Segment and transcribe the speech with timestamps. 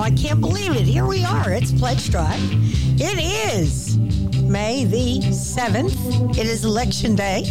[0.00, 0.86] Wow, I can't believe it.
[0.86, 1.50] Here we are.
[1.50, 2.40] It's Pledge Drive.
[2.98, 3.18] It
[3.52, 3.98] is
[4.44, 6.38] May the 7th.
[6.38, 7.44] It is election day.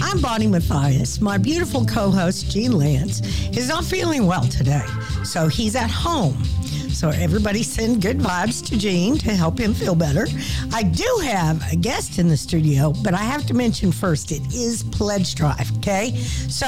[0.00, 1.20] I'm Bonnie Matthias.
[1.20, 4.86] My beautiful co host, Gene Lantz, is not feeling well today,
[5.24, 6.40] so he's at home.
[6.96, 10.26] So everybody send good vibes to Gene to help him feel better.
[10.72, 14.40] I do have a guest in the studio, but I have to mention first it
[14.54, 16.16] is Pledge Drive, okay?
[16.16, 16.66] So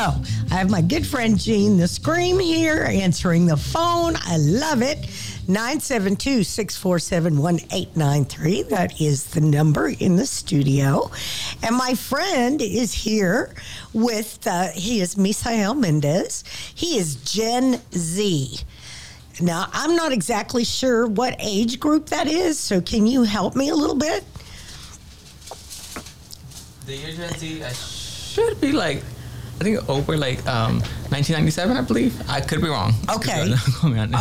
[0.51, 4.17] I have my good friend Gene the Scream here answering the phone.
[4.17, 4.99] I love it.
[5.49, 8.65] 972 647 1893.
[8.65, 11.11] That is the number in the studio.
[11.63, 13.55] And my friend is here
[13.95, 16.45] with, uh, he is Misael Mendez.
[16.75, 18.59] He is Gen Z.
[19.41, 23.69] Now, I'm not exactly sure what age group that is, so can you help me
[23.69, 24.25] a little bit?
[26.87, 29.03] The year Gen Z uh, should be like,
[29.61, 30.79] I think over like um,
[31.11, 32.31] 1997, I believe.
[32.31, 32.95] I could be wrong.
[33.17, 33.53] Okay.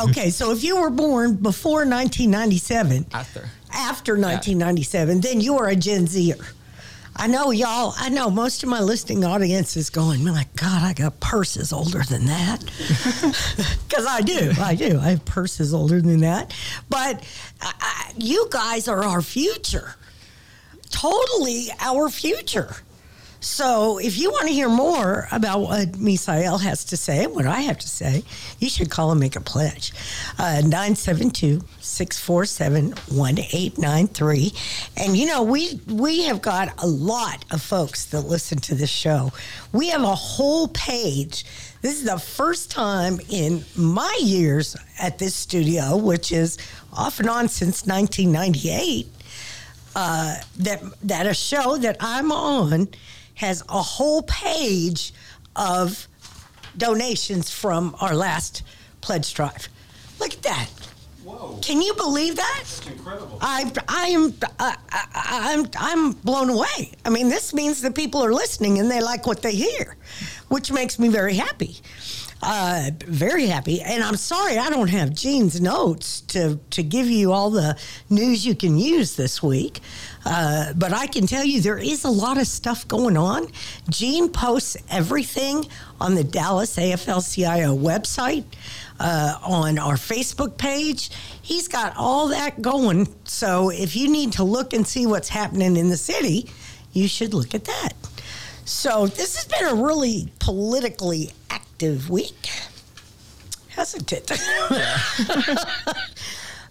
[0.09, 5.75] okay, so if you were born before 1997, after after 1997, then you are a
[5.75, 6.35] Gen Zer.
[7.19, 10.93] I know y'all, I know most of my listening audience is going, my God, I
[10.93, 12.63] got purses older than that.
[13.87, 14.99] Because I do, I do.
[14.99, 16.53] I have purses older than that.
[16.89, 17.23] But
[17.61, 19.95] I, you guys are our future,
[20.91, 22.75] totally our future.
[23.39, 27.61] So if you want to hear more about what Misael has to say, what I
[27.61, 28.23] have to say,
[28.59, 29.93] you should call and make a pledge.
[30.39, 34.53] Uh, 972 647 1893.
[34.97, 38.89] And you know, we we have got a lot of folks that listen to this
[38.89, 39.31] show.
[39.71, 41.45] We have a whole page.
[41.81, 46.57] This is the first time in my years at this studio, which is
[46.91, 49.07] off and on since 1998,
[49.95, 52.87] uh, that that a show that I'm on
[53.37, 55.13] has a whole page
[55.55, 56.07] of
[56.75, 58.63] donations from our last
[59.01, 59.69] pledge drive.
[60.19, 60.69] Look at that.
[61.23, 61.59] Whoa.
[61.61, 62.59] Can you believe that?
[62.63, 63.37] That's incredible.
[63.41, 65.07] I, I am I, I,
[65.53, 66.93] I'm I'm blown away.
[67.05, 69.97] I mean, this means that people are listening and they like what they hear,
[70.47, 71.77] which makes me very happy.
[72.41, 73.81] Uh, very happy.
[73.81, 77.77] And I'm sorry I don't have Gene's notes to, to give you all the
[78.09, 79.79] news you can use this week.
[80.25, 83.47] Uh, but I can tell you there is a lot of stuff going on.
[83.89, 85.65] Gene posts everything
[85.99, 88.45] on the Dallas AFL CIO website,
[88.99, 91.09] uh, on our Facebook page.
[91.41, 93.07] He's got all that going.
[93.25, 96.49] So if you need to look and see what's happening in the city,
[96.93, 97.93] you should look at that.
[98.67, 102.49] So this has been a really politically active week,
[103.69, 104.29] hasn't it?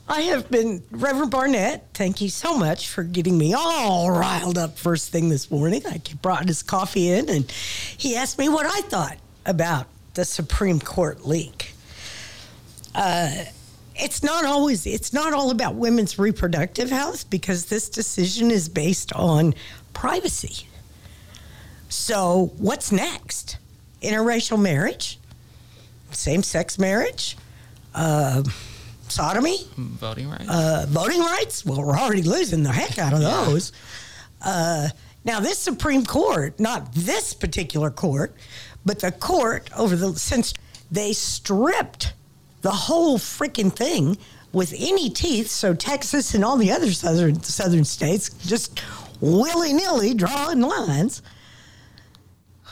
[0.06, 4.76] I have been, Reverend Barnett, thank you so much for getting me all riled up
[4.76, 5.86] first thing this morning.
[5.86, 10.80] I brought his coffee in and he asked me what I thought about the Supreme
[10.80, 11.72] Court leak.
[12.94, 13.44] Uh,
[13.94, 19.14] it's not always, it's not all about women's reproductive health because this decision is based
[19.14, 19.54] on
[19.94, 20.65] privacy.
[21.88, 23.58] So, what's next?
[24.02, 25.18] Interracial marriage,
[26.10, 27.36] same sex marriage,
[27.94, 28.42] uh,
[29.08, 30.48] sodomy, voting rights.
[30.48, 31.64] Uh, voting rights.
[31.64, 33.72] Well, we're already losing the heck out of those.
[34.44, 34.88] Uh,
[35.24, 38.34] now, this Supreme Court, not this particular court,
[38.84, 40.54] but the court over the since
[40.90, 42.12] they stripped
[42.62, 44.18] the whole freaking thing
[44.52, 45.48] with any teeth.
[45.48, 48.80] So Texas and all the other southern southern states just
[49.20, 51.22] willy nilly drawing lines.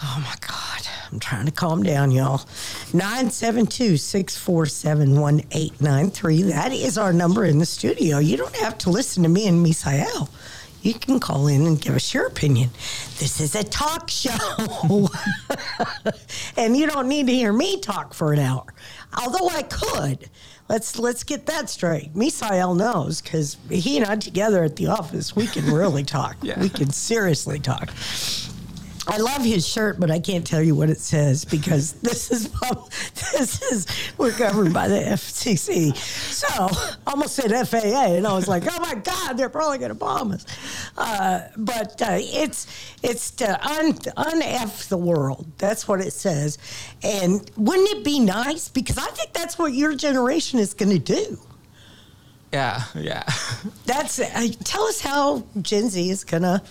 [0.02, 0.86] Oh my God.
[1.12, 2.46] I'm trying to calm down, y'all.
[2.92, 6.42] 972 647 1893.
[6.42, 8.18] That is our number in the studio.
[8.18, 10.28] You don't have to listen to me and Misael.
[10.82, 12.70] You can call in and give us your opinion.
[13.18, 15.08] This is a talk show.
[16.56, 18.64] and you don't need to hear me talk for an hour.
[19.16, 20.28] Although I could.
[20.68, 22.14] Let's let's get that straight.
[22.14, 26.36] Misael knows because he and I together at the office, we can really talk.
[26.42, 26.58] yeah.
[26.58, 27.90] We can seriously talk.
[29.06, 32.50] I love his shirt, but I can't tell you what it says because this is
[33.32, 33.86] this is
[34.16, 35.94] we're governed by the FCC.
[35.96, 39.90] So I almost said FAA, and I was like, oh my God, they're probably going
[39.90, 40.46] to bomb us.
[40.96, 42.66] Uh, but uh, it's
[43.02, 45.46] it's to un unf the world.
[45.58, 46.58] That's what it says.
[47.02, 48.68] And wouldn't it be nice?
[48.68, 51.38] Because I think that's what your generation is going to do.
[52.52, 53.24] Yeah, yeah.
[53.86, 56.62] That's uh, tell us how Gen Z is going to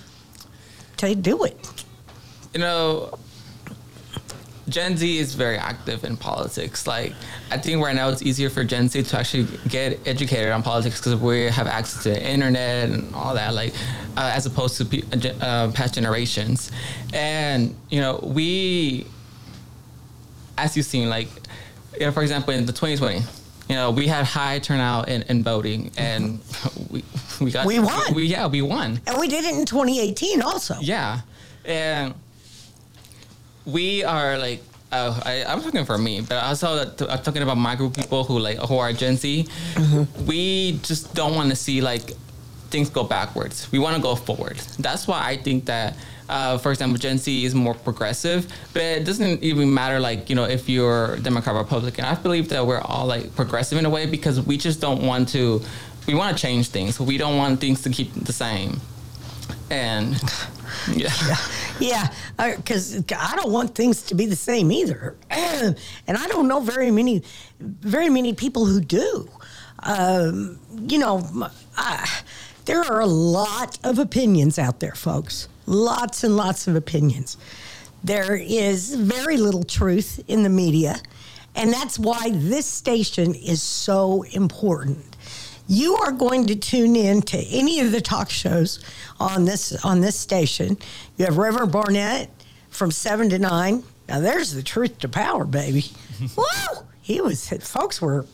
[1.16, 1.83] do it
[2.54, 3.18] you know,
[4.70, 6.88] Gen Z is very active in politics.
[6.88, 7.14] Like,
[7.52, 11.00] I think right now it's easier for Gen Z to actually get educated on politics
[11.00, 13.74] because we have access to the internet and all that, like,
[14.16, 16.72] uh, as opposed to uh, past generations.
[17.14, 19.06] And, you know, we,
[20.58, 21.28] as you've seen, like,
[22.00, 23.22] you know, for example, in the 2020
[23.70, 26.40] you know, we had high turnout in, in voting, and
[26.90, 27.04] we
[27.40, 28.14] we got We won.
[28.14, 29.00] We, yeah, we won.
[29.08, 30.76] And we did it in 2018 also.
[30.82, 31.22] Yeah,
[31.66, 32.14] and
[33.66, 34.62] we are like.
[34.92, 38.24] Uh, I, I'm talking for me, but also I'm talking about my group of people
[38.24, 39.48] who like who are Gen Z.
[40.28, 42.12] We just don't want to see like
[42.70, 43.72] things go backwards.
[43.72, 44.58] We want to go forward.
[44.78, 45.96] That's why I think that,
[46.30, 48.48] uh, for example, Gen Z is more progressive.
[48.74, 52.06] But it doesn't even matter like you know if you're Democrat or Republican.
[52.06, 55.30] I believe that we're all like progressive in a way because we just don't want
[55.30, 55.62] to.
[56.06, 57.00] We want to change things.
[57.00, 58.82] We don't want things to keep the same.
[59.72, 60.22] And
[60.92, 61.12] yeah.
[61.80, 65.76] Yeah, because I don't want things to be the same either, and
[66.08, 67.24] I don't know very many,
[67.60, 69.28] very many people who do.
[69.80, 72.08] Um, you know, I,
[72.66, 75.50] there are a lot of opinions out there, folks.
[75.66, 77.38] Lots and lots of opinions.
[78.04, 81.02] There is very little truth in the media,
[81.56, 85.13] and that's why this station is so important
[85.68, 88.84] you are going to tune in to any of the talk shows
[89.20, 90.78] on this on this station.
[91.18, 92.30] You have Reverend Barnett
[92.70, 93.84] from seven to nine.
[94.10, 95.82] Now there's the truth to power, baby.
[96.36, 96.86] Whoa!
[97.02, 98.26] He was folks were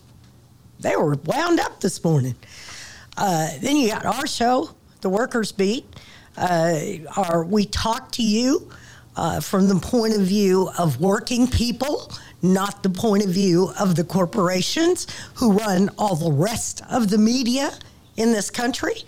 [0.79, 2.35] they were wound up this morning.
[3.17, 4.69] Uh, then you got our show,
[5.01, 5.85] the Workers Beat.
[6.37, 6.79] Uh,
[7.17, 8.69] our, we talk to you
[9.17, 12.09] uh, from the point of view of working people
[12.41, 17.17] not the point of view of the corporations who run all the rest of the
[17.17, 17.71] media
[18.17, 19.03] in this country,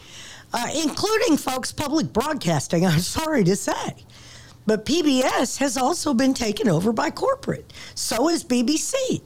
[0.53, 2.85] uh, including folks public broadcasting.
[2.85, 3.95] I'm sorry to say.
[4.65, 7.71] But PBS has also been taken over by corporate.
[7.95, 9.21] So is BBC.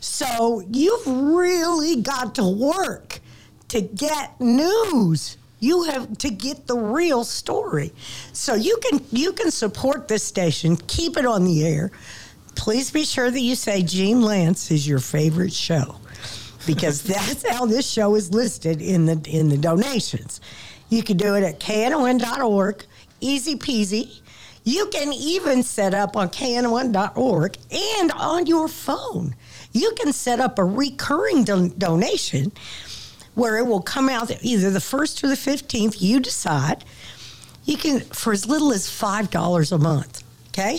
[0.00, 3.20] So you've really got to work
[3.68, 5.36] to get news.
[5.60, 7.92] You have to get the real story.
[8.32, 11.92] So you can you can support this station, keep it on the air
[12.54, 15.96] please be sure that you say Gene Lantz is your favorite show
[16.66, 20.40] because that's how this show is listed in the in the donations.
[20.88, 22.84] You can do it at knon.org,
[23.20, 24.20] easy peasy.
[24.64, 29.34] You can even set up on knon.org and on your phone.
[29.72, 32.52] You can set up a recurring don- donation
[33.34, 36.84] where it will come out either the 1st or the 15th, you decide.
[37.64, 40.78] You can for as little as $5 a month, okay?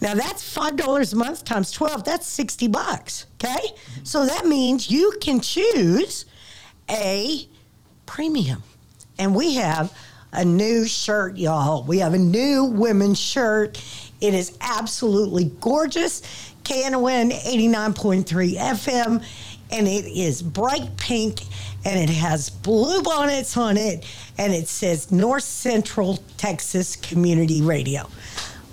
[0.00, 2.04] Now that's five dollars a month times twelve.
[2.04, 3.26] That's sixty bucks.
[3.34, 3.68] Okay,
[4.02, 6.24] so that means you can choose
[6.88, 7.48] a
[8.06, 8.62] premium,
[9.18, 9.96] and we have
[10.32, 11.84] a new shirt, y'all.
[11.84, 13.82] We have a new women's shirt.
[14.20, 16.22] It is absolutely gorgeous.
[16.62, 19.24] KNON 89.3 FM,
[19.72, 21.40] and it is bright pink
[21.84, 24.04] and it has blue bonnets on it,
[24.38, 28.08] and it says North Central Texas Community Radio.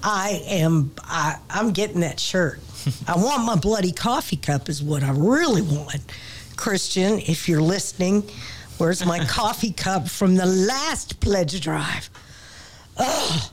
[0.09, 2.61] I am I, I'm getting that shirt.
[3.09, 5.99] I want my bloody coffee cup is what I really want.
[6.55, 8.23] Christian, if you're listening,
[8.77, 12.09] where's my coffee cup from the last pledge drive?
[12.97, 13.51] Oh,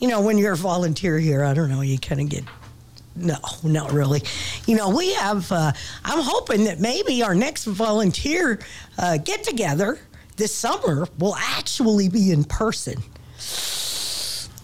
[0.00, 2.42] you know, when you're a volunteer here, I don't know, you kind of get
[3.14, 4.22] no, not really.
[4.66, 5.52] You know, we have.
[5.52, 5.70] Uh,
[6.04, 8.58] I'm hoping that maybe our next volunteer
[8.98, 10.00] uh, get together
[10.36, 13.00] this summer will actually be in person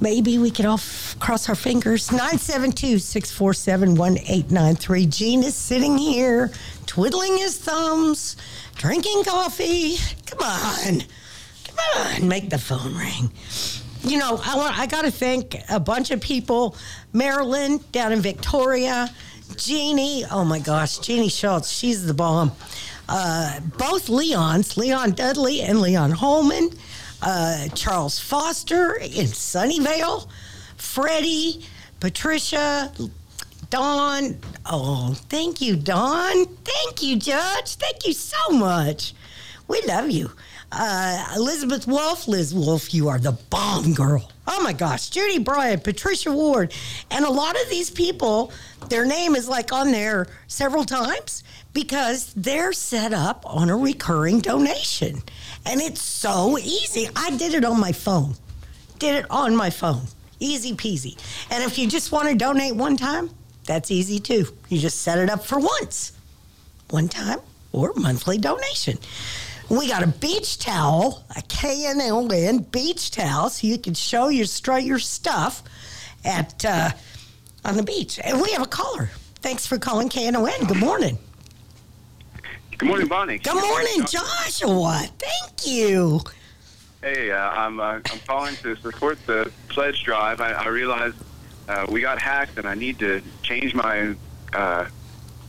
[0.01, 0.81] maybe we could all
[1.19, 2.11] cross our fingers.
[2.11, 5.07] 972 647 1893.
[5.07, 6.51] Gene is sitting here
[6.87, 8.37] twiddling his thumbs,
[8.77, 9.97] drinking coffee.
[10.27, 11.03] Come on.
[11.65, 12.29] Come on.
[12.29, 13.31] Make the phone ring.
[14.03, 16.77] You know, I, want, I got to thank a bunch of people.
[17.13, 19.13] Marilyn down in Victoria.
[19.57, 22.53] Jeannie, oh my gosh, Jeannie Schultz, she's the bomb.
[23.09, 26.71] Uh, both Leons, Leon Dudley and Leon Holman
[27.23, 30.29] uh, Charles Foster in Sunnyvale,
[30.77, 31.65] Freddie,
[32.01, 32.93] Patricia,
[33.71, 34.39] Dawn.
[34.67, 36.47] Oh, thank you, Dawn.
[36.47, 37.75] Thank you, Judge.
[37.77, 39.15] Thank you so much.
[39.67, 40.31] We love you.
[40.71, 44.31] Uh, Elizabeth Wolf, Liz Wolf, you are the bomb girl.
[44.47, 46.73] Oh my gosh, Judy Bryant, Patricia Ward,
[47.11, 48.53] and a lot of these people,
[48.89, 54.41] their name is like on there several times because they're set up on a recurring
[54.41, 55.23] donation.
[55.67, 57.09] And it's so easy.
[57.15, 58.35] I did it on my phone.
[58.99, 60.03] Did it on my phone.
[60.41, 61.19] Easy peasy.
[61.51, 63.31] And if you just want to donate one time,
[63.65, 64.47] that's easy too.
[64.69, 66.13] You just set it up for once,
[66.91, 67.41] one time
[67.73, 68.99] or monthly donation.
[69.69, 74.85] We got a beach towel, a KNON beach towel, so you can show your strut
[74.85, 75.63] your stuff
[76.25, 76.91] at uh,
[77.65, 78.19] on the beach.
[78.25, 79.11] And we have a caller.
[79.37, 80.67] Thanks for calling KNON.
[80.67, 81.19] Good morning.
[82.79, 83.39] Good morning, Bonnie.
[83.39, 85.03] Good morning, Joshua.
[85.19, 86.21] Thank you.
[87.03, 90.41] Hey, uh, I'm uh, I'm calling to support the pledge drive.
[90.41, 91.13] I, I realize
[91.69, 94.15] uh, we got hacked, and I need to change my
[94.53, 94.87] uh,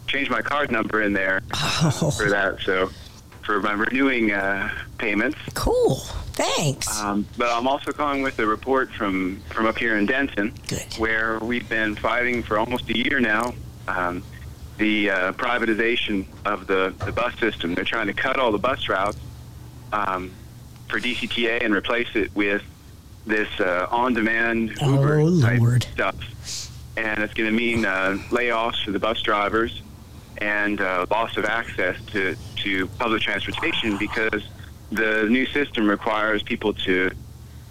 [0.07, 2.11] change my card number in there Oh.
[2.17, 2.59] for that.
[2.61, 2.89] So
[3.43, 5.37] for my renewing uh, payments.
[5.53, 5.95] Cool.
[6.33, 6.99] Thanks.
[7.01, 10.85] Um, but I'm also calling with a report from, from up here in Denton, Good.
[10.97, 13.53] where we've been fighting for almost a year now
[13.87, 14.23] um,
[14.79, 17.75] the uh, privatization of the, the bus system.
[17.75, 19.19] They're trying to cut all the bus routes
[19.93, 20.31] um,
[20.87, 22.63] for DCTA and replace it with
[23.25, 26.15] this uh, on-demand Oh, Uber type stuff.
[26.97, 29.81] And it's going to mean uh, layoffs for the bus drivers
[30.39, 34.47] and uh, loss of access to, to public transportation because
[34.91, 37.11] the new system requires people to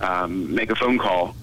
[0.00, 1.34] um, make a phone call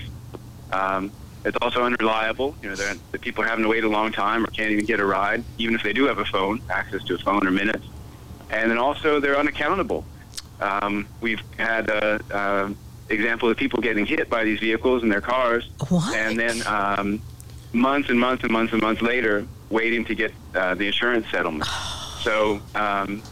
[0.73, 1.11] um,
[1.45, 2.57] it's also unreliable.
[2.63, 2.77] You know,
[3.13, 5.45] the people are having to wait a long time or can't even get a ride,
[5.59, 7.87] even if they do have a phone, access to a phone or minutes.
[8.51, 10.05] And then also they're unaccountable.
[10.61, 12.75] Um, we've had a, a
[13.13, 16.17] example of people getting hit by these vehicles in their cars, What?
[16.17, 17.23] and then um,
[17.73, 21.69] months and months and months and months later, waiting to get uh, the insurance settlement.
[22.27, 22.61] So.
[22.75, 23.23] Um,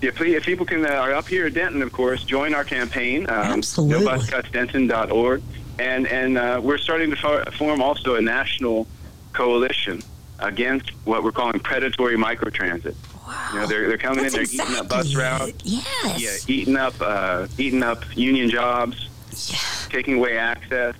[0.00, 3.28] if, if people can uh, are up here at Denton, of course, join our campaign.
[3.28, 4.06] Um, Absolutely.
[4.06, 5.42] NoBusCutsDenton.org,
[5.78, 8.86] and and uh, we're starting to for, form also a national
[9.32, 10.02] coalition
[10.40, 12.94] against what we're calling predatory microtransit.
[13.26, 13.48] Wow.
[13.52, 15.64] You know, they're they're coming That's in, they're eating up bus exactly routes.
[15.64, 16.46] Yes.
[16.48, 19.08] yeah, eating up uh, eating up union jobs,
[19.50, 19.58] Yeah.
[19.90, 20.94] taking away access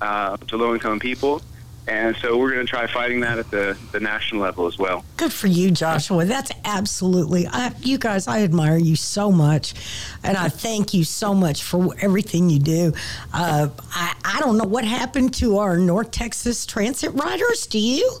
[0.00, 1.42] uh, to low income people,
[1.88, 5.04] and so we're going to try fighting that at the the national level as well.
[5.16, 6.24] Good for you, Joshua.
[6.24, 7.46] That's absolutely.
[7.46, 9.74] I, you guys, I admire you so much,
[10.22, 12.92] and I thank you so much for everything you do.
[13.32, 17.66] Uh, I, I don't know what happened to our North Texas transit riders.
[17.66, 18.20] Do you?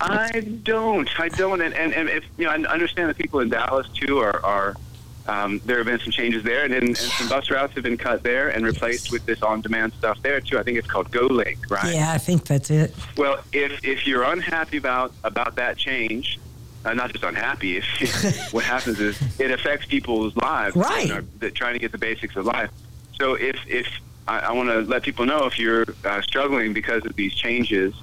[0.00, 1.08] I don't.
[1.20, 1.60] I don't.
[1.60, 4.44] And, and, and if you know, I understand the people in Dallas too are.
[4.44, 4.76] are
[5.28, 8.22] um, there have been some changes there, and, and some bus routes have been cut
[8.22, 10.58] there and replaced with this on-demand stuff there too.
[10.58, 11.94] I think it's called GoLink, right?
[11.94, 12.94] Yeah, I think that's it.
[13.16, 16.40] Well, if if you're unhappy about about that change,
[16.84, 21.06] uh, not just unhappy, if what happens is it affects people's lives, Right.
[21.06, 22.70] You know, trying to get the basics of life.
[23.18, 23.86] So if if
[24.26, 27.94] I, I want to let people know if you're uh, struggling because of these changes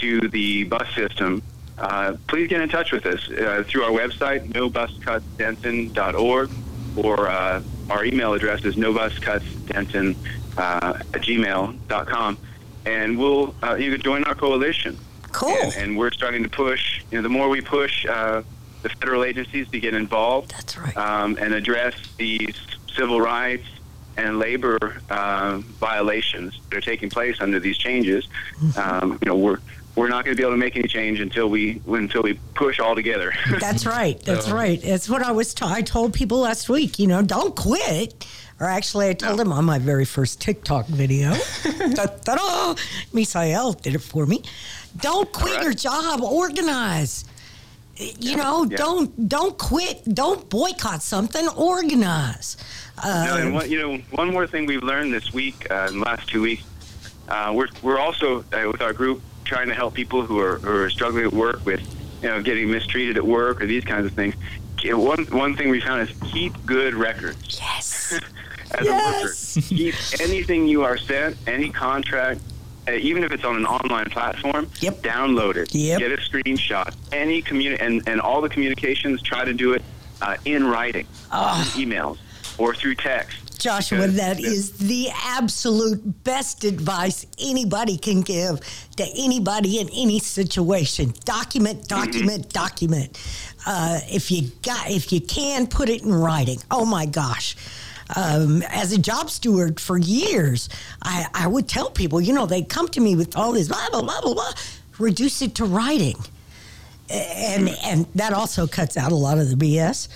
[0.00, 1.42] to the bus system,
[1.82, 6.50] uh, please get in touch with us uh, through our website, nobuscutsdenton.org,
[6.96, 10.16] or uh, our email address is nobuscutsdenton
[10.56, 12.38] uh, at gmail.com.
[12.84, 14.96] And we'll uh, you can join our coalition.
[15.32, 15.50] Cool.
[15.50, 17.02] And, and we're starting to push.
[17.10, 18.42] You know, the more we push uh,
[18.82, 20.96] the federal agencies to get involved That's right.
[20.96, 22.54] um, and address these
[22.94, 23.66] civil rights
[24.16, 28.28] and labor uh, violations that are taking place under these changes,
[28.76, 29.58] um, you know, we're
[29.94, 32.80] we're not going to be able to make any change until we until we push
[32.80, 33.32] all together.
[33.60, 34.18] That's right.
[34.20, 34.80] That's So- right.
[34.80, 35.52] That's what I was.
[35.54, 36.98] T- I told people last week.
[36.98, 38.26] You know, don't quit.
[38.60, 41.30] Or actually, I told them on my very first TikTok video.
[41.64, 42.74] Ta-da!
[43.12, 44.42] Misael did it for me.
[45.00, 45.64] Don't quit right.
[45.64, 46.22] your job.
[46.22, 47.24] Organize.
[47.96, 48.76] You know, Yeah.
[48.76, 50.04] don't don't quit.
[50.14, 51.46] Don't boycott something.
[51.48, 52.56] Organize.
[53.02, 55.98] Uh, No, and one, you know, one more thing we've learned this week, uh, in
[55.98, 56.62] the last two weeks,
[57.28, 60.70] uh, we're we're also uh, with our group trying to help people who are who
[60.84, 61.80] are struggling at work with,
[62.22, 64.34] you know, getting mistreated at work or these kinds of things.
[64.84, 68.12] One one thing we found is keep good records yes.
[68.72, 69.56] as Yes.
[69.56, 69.66] a worker.
[69.68, 72.40] Keep anything you are sent, any contract,
[72.88, 75.02] uh, even if it's on an online platform, Yep.
[75.02, 75.72] download it.
[75.74, 75.98] Yep.
[76.00, 76.94] Get a screenshot.
[77.12, 79.82] Any communi- and, and all the communications, try to do it
[80.20, 82.18] uh, in writing, emails,
[82.58, 83.38] or through text.
[83.62, 88.60] Joshua, Because- that is the absolute best advice anybody can give
[88.96, 91.14] to anybody in any situation.
[91.24, 93.18] Document, document, document.
[93.64, 96.58] Uh, if you got, if you can, put it in writing.
[96.70, 97.56] Oh my gosh.
[98.14, 100.68] Um, as a job steward for years,
[101.02, 103.88] I, I would tell people, you know, they come to me with all this blah
[103.90, 104.52] blah blah blah blah.
[104.98, 106.16] Reduce it to writing,
[107.08, 110.08] and and that also cuts out a lot of the BS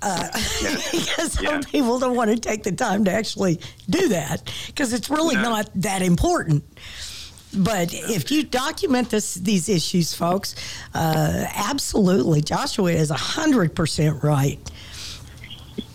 [0.92, 1.60] because some Yeah.
[1.70, 5.42] people don't want to take the time to actually do that because it's really No.
[5.42, 6.64] not that important.
[7.54, 10.54] But if you document this, these issues, folks,
[10.94, 14.58] uh, absolutely, Joshua is hundred percent right.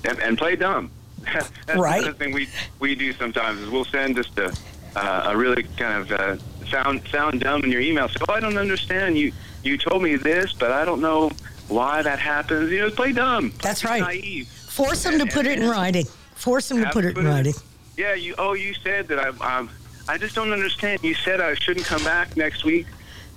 [0.05, 0.89] and, and play dumb.
[1.33, 2.01] That's Right.
[2.01, 2.47] another thing we
[2.79, 4.51] we do sometimes is we'll send just a
[4.95, 8.09] uh, a really kind of uh, sound sound dumb in your email.
[8.09, 9.31] So oh, I don't understand you.
[9.63, 11.29] You told me this, but I don't know
[11.71, 12.69] why that happens.
[12.71, 13.53] You know, play dumb.
[13.61, 14.01] That's right.
[14.01, 14.47] Naive.
[14.47, 16.05] Force them to put it in writing.
[16.35, 17.53] Force them to put it in writing.
[17.97, 18.13] Yeah.
[18.13, 18.35] You.
[18.37, 19.37] Oh, you said that I'm.
[19.41, 19.69] I'm
[20.07, 20.99] I just don't understand.
[21.03, 22.87] You said I shouldn't come back next week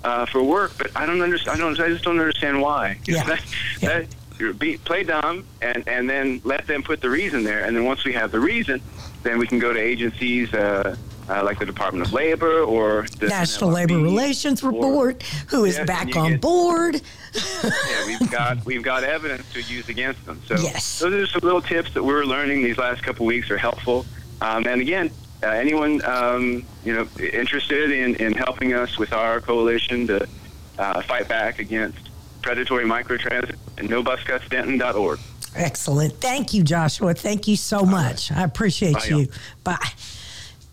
[0.03, 1.57] uh, for work, but I don't understand.
[1.57, 1.79] I don't.
[1.79, 2.97] I just don't understand why.
[3.05, 3.23] Yeah.
[3.23, 3.43] that,
[3.81, 4.03] Yeah.
[4.39, 7.85] that, be, play dumb and and then let them put the reason there, and then
[7.85, 8.81] once we have the reason,
[9.23, 10.53] then we can go to agencies.
[10.53, 10.95] Uh,
[11.27, 15.85] uh, like the Department of Labor or the National Labor Relations Board, who is Yeah,
[15.85, 17.01] back on get- board.
[17.63, 20.41] yeah, we've got we've got evidence to use against them.
[20.47, 20.99] So Yes.
[20.99, 24.05] those are some little tips that we're learning these last couple weeks are helpful.
[24.41, 25.11] Um, and again,
[25.43, 30.27] uh, anyone um, you know interested in, in helping us with our coalition to
[30.79, 32.09] uh, fight back against
[32.41, 35.19] predatory microtransit and nobuscutsdenton.org.
[35.55, 36.13] Excellent.
[36.19, 37.13] Thank you, Joshua.
[37.13, 38.31] Thank you so much.
[38.31, 39.17] I appreciate Bye, you.
[39.17, 39.27] y'all.
[39.63, 39.89] Bye.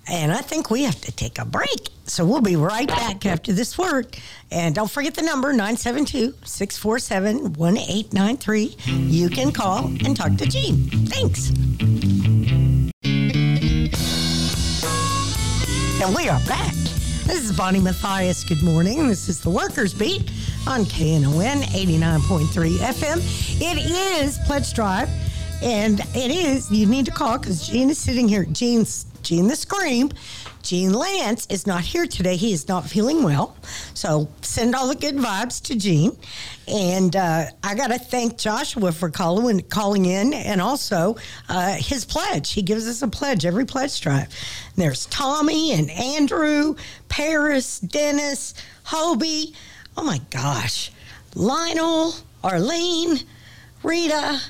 [0.09, 1.89] And I think we have to take a break.
[2.05, 4.17] So we'll be right back after this word.
[4.51, 8.77] And don't forget the number 972 647 1893.
[8.87, 10.89] You can call and talk to Gene.
[11.07, 11.51] Thanks.
[16.03, 16.75] And we are back.
[17.25, 18.43] This is Bonnie Matthias.
[18.43, 19.07] Good morning.
[19.07, 20.29] This is the Workers Beat
[20.67, 23.19] on KNON 89.3 FM.
[23.61, 25.09] It is Pledge Drive,
[25.63, 28.45] and it is, you need to call because Gene is sitting here.
[28.45, 30.11] Gene's, Gene the Scream.
[30.63, 32.37] Gene Lantz is not here today.
[32.37, 33.57] He is not feeling well.
[33.95, 36.17] So send all the good vibes to Gene.
[36.69, 41.17] And uh, I got to thank Joshua for calling, calling in and also
[41.49, 42.53] uh, his pledge.
[42.53, 44.27] He gives us a pledge every pledge drive.
[44.27, 46.77] And there's Tommy and Andrew,
[47.09, 48.55] Paris, Dennis,
[48.87, 49.55] Hobie.
[49.97, 50.91] Oh my gosh.
[51.35, 53.19] Lionel, Arlene,
[53.83, 54.41] Rita,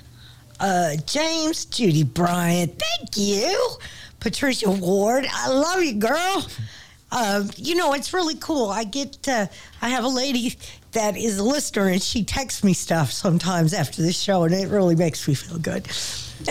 [0.62, 2.79] uh, James, Judy Bryant.
[2.79, 3.77] Thank you.
[4.20, 5.27] Patricia Ward.
[5.31, 6.46] I love you, girl.
[7.11, 8.70] Um, you know, it's really cool.
[8.70, 9.46] I get, uh,
[9.83, 10.57] I have a lady
[10.92, 14.68] that is a listener and she texts me stuff sometimes after this show and it
[14.68, 15.88] really makes me feel good.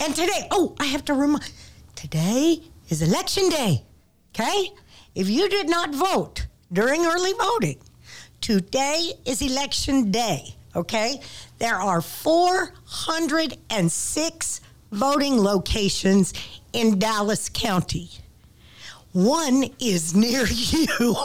[0.00, 1.52] and today, oh, I have to remind,
[1.94, 3.84] today is election day.
[4.34, 4.70] Okay?
[5.14, 7.78] If you did not vote during early voting,
[8.40, 10.54] today is election day.
[10.74, 11.20] Okay?
[11.58, 14.60] There are 406
[14.92, 16.34] voting locations
[16.72, 18.10] in Dallas County.
[19.12, 21.16] One is near you.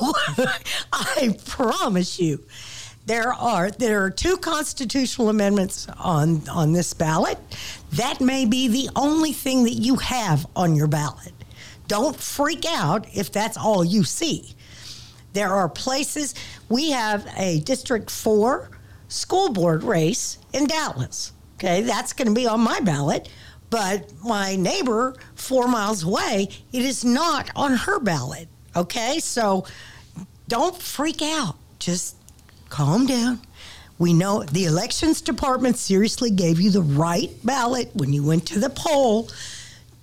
[0.92, 2.44] I promise you.
[3.06, 7.38] There are there are two constitutional amendments on on this ballot.
[7.92, 11.34] That may be the only thing that you have on your ballot.
[11.88, 14.56] Don't freak out if that's all you see.
[15.34, 16.34] There are places
[16.68, 18.72] we have a District 4
[19.08, 21.32] school board race in Dallas.
[21.56, 23.30] Okay, that's going to be on my ballot,
[23.70, 28.48] but my neighbor 4 miles away, it is not on her ballot.
[28.76, 29.20] Okay?
[29.20, 29.66] So
[30.48, 31.56] don't freak out.
[31.80, 32.18] Just
[32.70, 33.40] calm down.
[33.98, 38.60] We know the elections department seriously gave you the right ballot when you went to
[38.60, 39.30] the poll.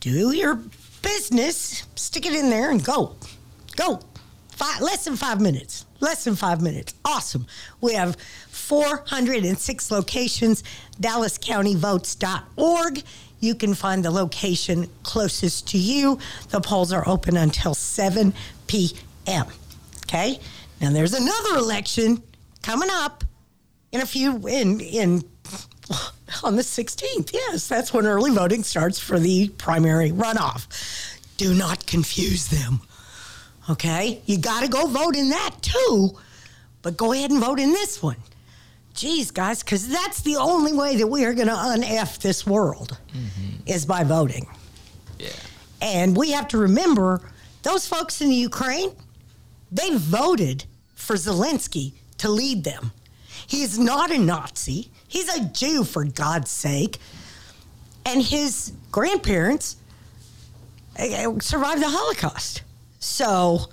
[0.00, 0.58] Do your
[1.02, 3.16] business, stick it in there and go.
[3.76, 4.00] Go.
[4.48, 5.84] Five, less than five minutes.
[6.00, 6.94] Less than five minutes.
[7.04, 7.46] Awesome.
[7.80, 8.16] We have
[8.72, 10.64] 406 locations.
[10.98, 13.02] DallasCountyVotes.org.
[13.38, 16.18] You can find the location closest to you.
[16.48, 18.32] The polls are open until 7
[18.68, 19.44] p.m.
[20.06, 20.40] Okay?
[20.80, 22.22] Now there's another election
[22.62, 23.24] coming up
[23.92, 25.22] in a few in in
[26.42, 27.34] on the 16th.
[27.34, 30.66] Yes, that's when early voting starts for the primary runoff.
[31.36, 32.80] Do not confuse them.
[33.68, 34.22] Okay?
[34.24, 36.18] You got to go vote in that too,
[36.80, 38.16] but go ahead and vote in this one.
[38.94, 42.98] Geez, guys, because that's the only way that we are going to un-F this world
[43.66, 44.46] is by voting.
[45.18, 45.30] Yeah.
[45.80, 47.20] And we have to remember
[47.62, 48.90] those folks in the Ukraine,
[49.70, 52.92] they voted for Zelensky to lead them.
[53.46, 54.90] He is not a Nazi.
[55.08, 56.98] He's a Jew, for God's sake.
[58.04, 59.76] And his grandparents
[60.96, 62.62] eh, survived the Holocaust.
[62.98, 63.66] So,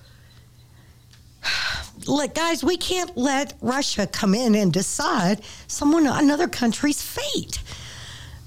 [2.09, 7.61] look, guys, we can't let Russia come in and decide someone, another country's fate.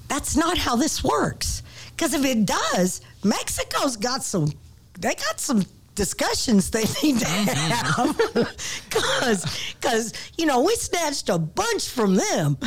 [0.07, 1.63] That's not how this works.
[1.91, 4.51] Because if it does, Mexico's got some,
[4.99, 5.63] they got some
[5.95, 8.17] discussions they need to have
[8.89, 12.57] because because you know we snatched a bunch from them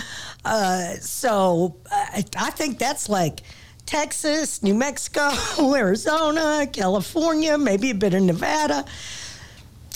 [0.45, 3.41] uh, so I, I think that's like
[3.85, 5.33] texas new mexico
[5.75, 8.85] arizona california maybe a bit of nevada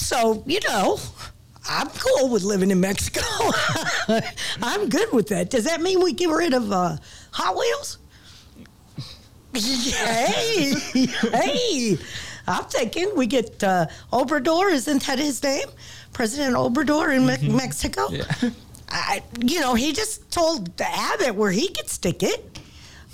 [0.00, 0.98] so you know
[1.68, 3.20] i'm cool with living in mexico
[4.62, 6.96] i'm good with that does that mean we get rid of uh,
[7.32, 7.98] hot wheels
[9.54, 10.74] hey
[11.32, 11.98] hey
[12.46, 14.72] I'm thinking we get uh, Obrador.
[14.72, 15.68] Isn't that his name?
[16.12, 18.08] President Obrador in Me- Mexico.
[18.10, 18.24] Yeah.
[18.88, 22.58] I, you know, he just told Abbott where he could stick it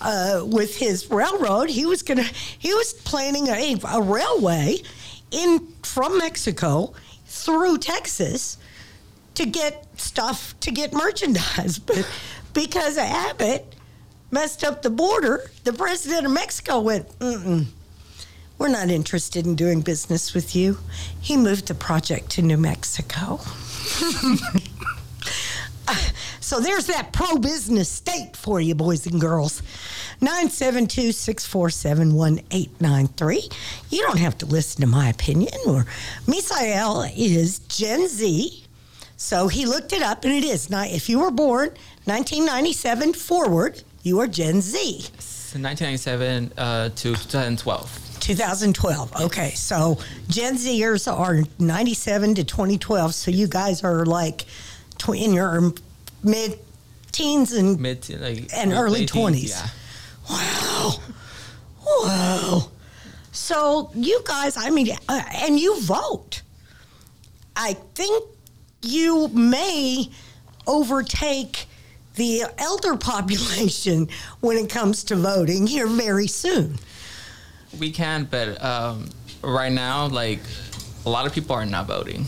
[0.01, 1.69] uh, with his railroad.
[1.69, 2.23] He was gonna.
[2.59, 4.79] He was planning a, a railway
[5.37, 6.95] in from Mexico
[7.27, 8.57] through Texas
[9.35, 12.09] to get stuff to get merchandise, but
[12.55, 13.75] because Abbott
[14.31, 17.67] messed up the border, the president of Mexico went, Mm-mm,
[18.59, 20.79] we're not interested in doing business with you.
[21.21, 23.41] He moved the project to New Mexico.
[26.41, 29.63] so there's that pro business state for you, boys and girls.
[30.21, 33.49] 972 647 1893.
[33.91, 35.53] You don't have to listen to my opinion.
[35.67, 35.85] Or
[36.27, 38.65] Misael is Gen Z.
[39.17, 40.69] So he looked it up, and it is.
[40.69, 41.71] Now, if you were born
[42.05, 45.09] 1997 forward, you are Gen Z.
[45.63, 48.19] 1997 uh, to 2012.
[48.21, 49.21] 2012.
[49.23, 53.15] Okay, so Gen Zers are 97 to 2012.
[53.15, 54.45] So you guys are like
[55.15, 55.73] in your
[56.23, 56.59] mid
[57.13, 59.49] teens and Mid like And early 20s.
[59.49, 59.69] Yeah.
[60.31, 60.95] wow,
[61.87, 62.69] wow.
[63.33, 66.43] So you guys, I mean, uh, and you vote.
[67.55, 68.25] I think
[68.83, 70.11] you may
[70.67, 71.67] overtake
[72.17, 74.09] the elder population
[74.41, 76.79] when it comes to voting here very soon.
[77.79, 79.11] We can, but um,
[79.43, 80.41] right now, like
[81.05, 82.27] a lot of people are not voting.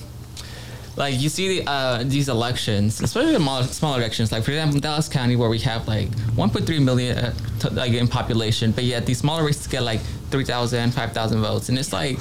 [0.98, 4.32] Like you see uh, these elections, especially the small, elections.
[4.32, 8.08] Like for example, Dallas County, where we have like 1.3 million uh, t- like in
[8.08, 12.18] population, but yet these smaller races get like 3,000, 5,000 votes, and it's like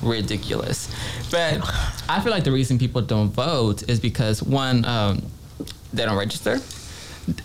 [0.00, 0.88] ridiculous.
[1.32, 1.58] But
[2.08, 5.26] I feel like the reason people don't vote is because one, um,
[5.92, 6.60] they don't register.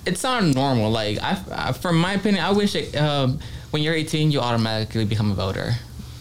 [0.06, 0.92] It's not normal.
[0.92, 3.40] Like I, I from my opinion, I wish it, um,
[3.72, 5.74] when you're 18, you automatically become a voter.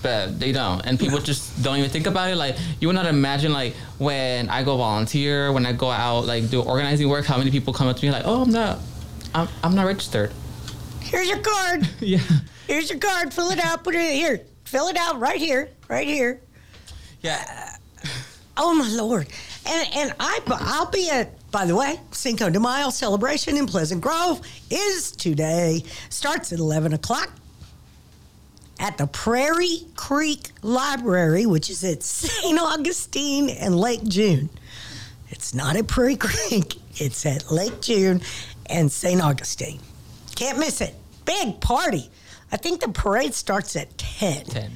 [0.04, 2.36] But they don't, and people just don't even think about it.
[2.36, 6.50] Like you would not imagine, like when I go volunteer, when I go out, like
[6.50, 8.80] do organizing work, how many people come up to me like, "Oh, I'm not,
[9.34, 10.30] I'm, I'm not registered."
[11.00, 11.88] Here's your card.
[12.00, 12.20] Yeah,
[12.66, 13.32] Here's your card.
[13.32, 13.82] Fill it out.
[13.82, 14.42] Put it here.
[14.64, 15.70] Fill it out right here.
[15.88, 16.42] Right here.
[17.22, 17.76] yeah.
[18.58, 19.26] Oh my lord!
[19.66, 21.30] And and I I'll be at.
[21.50, 25.82] By the way, Cinco de Mayo celebration in Pleasant Grove is today.
[26.10, 27.30] Starts at eleven o'clock
[28.78, 32.58] at the Prairie Creek Library, which is at St.
[32.58, 34.50] Augustine and Lake June.
[35.30, 36.76] It's not at Prairie Creek.
[36.96, 38.22] It's at Lake June
[38.66, 39.20] and St.
[39.20, 39.80] Augustine.
[40.36, 40.94] Can't miss it.
[41.24, 42.10] Big party.
[42.52, 44.46] I think the parade starts at 10.
[44.46, 44.70] Ten.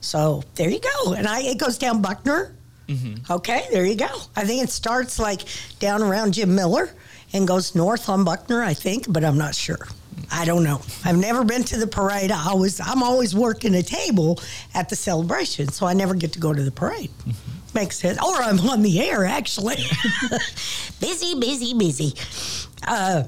[0.00, 1.14] So there you go.
[1.14, 2.54] And I, it goes down Buckner.
[2.88, 3.32] Mm-hmm.
[3.32, 4.08] Okay, there you go.
[4.36, 5.42] I think it starts like
[5.80, 6.90] down around Jim Miller
[7.32, 9.88] and goes north on Buckner, I think, but I'm not sure.
[10.30, 10.80] I don't know.
[11.04, 12.30] I've never been to the parade.
[12.30, 14.40] I always, I'm always working a table
[14.74, 17.10] at the celebration, so I never get to go to the parade.
[17.74, 18.18] Makes sense.
[18.22, 19.76] Or I'm on the air, actually.
[21.00, 22.14] busy, busy, busy.
[22.86, 23.24] Uh,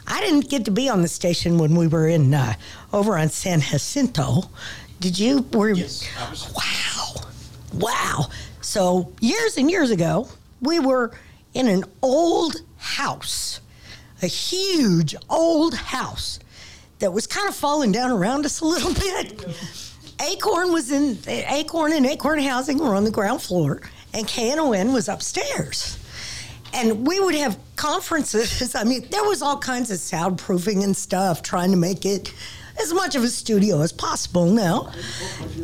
[0.05, 2.53] I didn't get to be on the station when we were in uh,
[2.93, 4.43] over on San Jacinto.
[4.99, 5.41] Did you?
[5.53, 6.07] Were Yes,
[6.55, 7.29] wow,
[7.73, 8.27] wow.
[8.61, 10.27] So years and years ago,
[10.61, 11.11] we were
[11.53, 13.59] in an old house,
[14.21, 16.39] a huge old house
[16.99, 19.43] that was kind of falling down around us a little bit.
[20.21, 23.81] Acorn was in Acorn and Acorn Housing were on the ground floor,
[24.13, 25.97] and KNON was upstairs.
[26.73, 28.75] And we would have conferences.
[28.75, 32.33] I mean, there was all kinds of soundproofing and stuff, trying to make it
[32.81, 34.91] as much of a studio as possible now.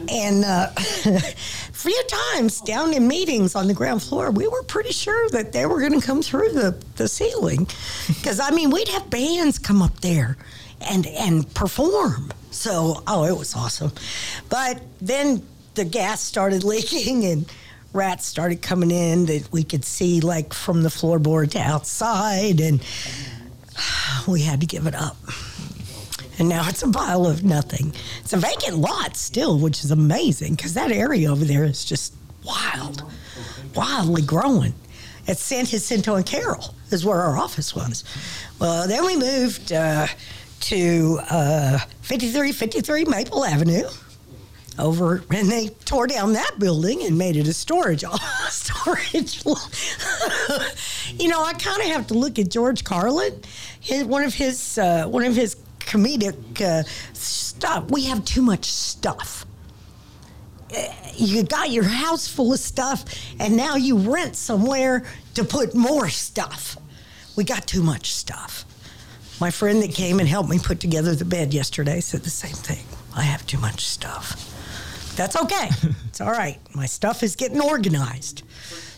[0.10, 1.22] And uh, a
[1.74, 2.04] few
[2.34, 5.80] times down in meetings on the ground floor, we were pretty sure that they were
[5.80, 7.68] going to come through the, the ceiling.
[8.08, 10.38] Because, I mean, we'd have bands come up there
[10.82, 12.32] and, and perform.
[12.52, 13.92] So, oh, it was awesome.
[14.50, 15.44] But then
[15.76, 17.52] the gas started leaking and
[17.94, 22.84] rats started coming in that we could see like from the floorboard to outside and
[24.28, 25.18] we had to give it up
[26.40, 27.94] and now it's a pile of nothing.
[28.20, 32.14] It's a vacant lot still which is amazing because that area over there is just
[32.46, 33.04] wild.
[33.76, 34.74] Wildly growing.
[35.28, 38.04] At san jacinto and carroll is where our office was.
[38.60, 40.08] Well then we moved uh,
[40.62, 43.88] to uh, 5353 maple avenue
[44.80, 48.04] over and they tore down that building and made it a storage
[48.50, 49.44] storage
[51.20, 53.34] you know i kind of have to look at george carlin
[53.80, 55.56] his, one of his uh, one of his
[55.88, 59.46] comedic uh, stuff we have too much stuff
[61.16, 63.06] you got your house full of stuff
[63.40, 66.78] and now you rent somewhere to put more stuff
[67.38, 68.66] we got too much stuff
[69.40, 72.52] my friend that came and helped me put together the bed yesterday said the same
[72.52, 74.54] thing i have too much stuff
[75.18, 75.70] that's okay.
[76.08, 76.60] it's all right.
[76.76, 78.44] My stuff is getting organized.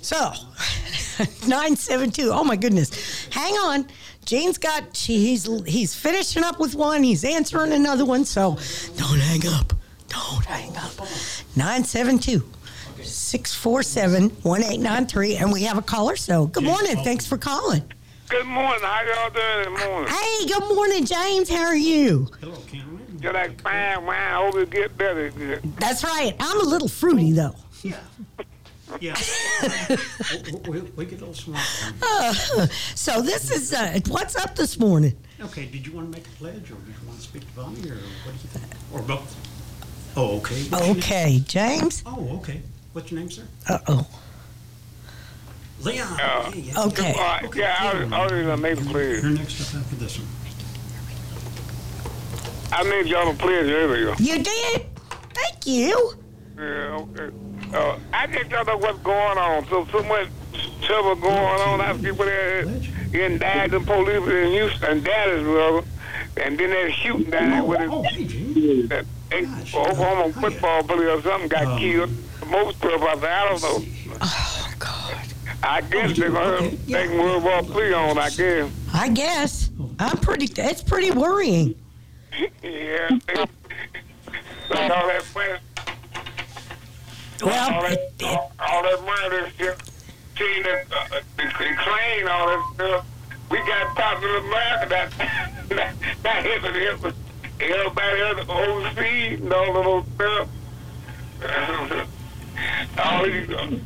[0.02, 0.18] So,
[1.48, 2.30] 972.
[2.32, 3.28] Oh my goodness.
[3.32, 3.88] Hang on.
[4.30, 8.60] Gene's got he's he's finishing up with one, he's answering another one, so
[8.96, 9.74] don't hang up.
[10.08, 10.96] Don't hang up.
[11.56, 12.48] 972
[13.02, 16.16] 647 1893 and we have a caller.
[16.16, 16.98] So, good morning.
[17.04, 17.82] Thanks for calling.
[18.28, 18.82] Good morning.
[18.84, 20.14] How y'all doing this morning?
[20.14, 21.50] Hey, good morning, James.
[21.50, 22.28] How are you?
[22.40, 23.20] Hello, Cameron.
[23.20, 24.34] You're like fine wine.
[24.36, 25.32] Hope it get better.
[25.80, 26.36] That's right.
[26.40, 27.56] I'm a little fruity though.
[27.82, 27.98] Yeah.
[29.00, 29.16] Yeah.
[30.68, 31.64] we, we, we get a little smart.
[32.96, 35.16] So this is uh, what's up this morning.
[35.42, 37.54] Okay, did you want to make a pledge or did you want to speak to
[37.56, 38.66] Bonnie or what do you think?
[38.94, 39.36] Or both?
[40.18, 40.64] Oh, okay.
[40.64, 40.90] What's?
[40.90, 42.04] Okay, James.
[42.06, 42.62] Oh, okay.
[42.94, 43.44] What's your name, sir?
[43.68, 44.08] Uh oh.
[45.82, 46.08] Leon.
[46.18, 46.50] Yeah.
[46.50, 46.84] yeah, yeah.
[46.88, 47.14] Okay.
[47.14, 47.56] All right.
[47.56, 49.22] Yeah, I was, I was gonna make a pledge.
[49.24, 50.28] You're next up after this one.
[52.72, 54.14] I made y'all a pledge earlier.
[54.20, 54.86] You did?
[55.34, 56.14] Thank you.
[56.58, 57.30] Yeah, okay.
[57.74, 59.68] Uh, I just don't know what's going on.
[59.68, 60.28] So, so much
[60.82, 61.82] trouble going on.
[61.82, 62.66] I see people there
[63.12, 65.86] getting died in police in Houston and Dallasville,
[66.38, 68.90] and then they're shooting down there Oh, with oh, it.
[68.90, 70.42] That ex- Oklahoma yeah.
[70.42, 72.10] football player or something got Um, killed.
[72.50, 73.86] Most stuff, I said, I don't know.
[74.22, 75.16] Oh God.
[75.62, 77.02] I guess they're gonna okay, yeah.
[77.06, 78.18] take World War Three on.
[78.18, 78.72] I guess.
[78.94, 80.46] I guess I'm pretty.
[80.60, 81.76] It's pretty worrying.
[82.64, 83.10] Yeah.
[84.70, 85.24] Like all that
[87.42, 89.52] money, all Well, that, it, all, all that money,
[90.38, 93.06] seeing that, uh, the, the claim, all that stuff.
[93.50, 95.12] We got popular America that
[95.70, 97.14] that that hit it hit us.
[97.60, 100.48] Everybody else overseas and all those stuff.
[103.00, 103.80] all these, uh,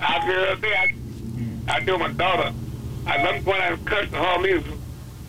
[0.00, 2.52] I feel that I, I do my daughter.
[3.06, 4.62] I, I'm going out and cut her me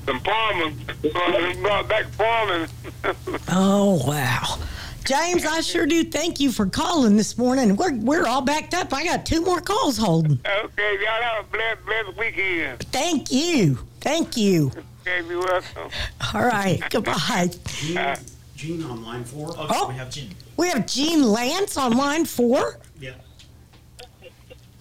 [0.06, 0.74] some farmers.
[1.02, 2.68] So brought back farming.
[3.50, 4.58] oh wow,
[5.06, 7.76] James, I sure do thank you for calling this morning.
[7.76, 8.94] We're we're all backed up.
[8.94, 10.40] I got two more calls holding.
[10.46, 12.80] Okay, y'all have a blessed, blessed weekend.
[12.92, 13.80] Thank you.
[14.00, 14.72] Thank you.
[15.02, 15.90] Okay, be welcome.
[16.34, 16.82] All right.
[16.90, 17.50] Goodbye.
[17.68, 18.16] Gene,
[18.56, 19.54] Gene on line four.
[19.58, 19.90] Oh.
[19.90, 20.34] We have Gene.
[20.56, 22.80] We have Gene Lantz on line four.
[23.00, 23.12] Yeah.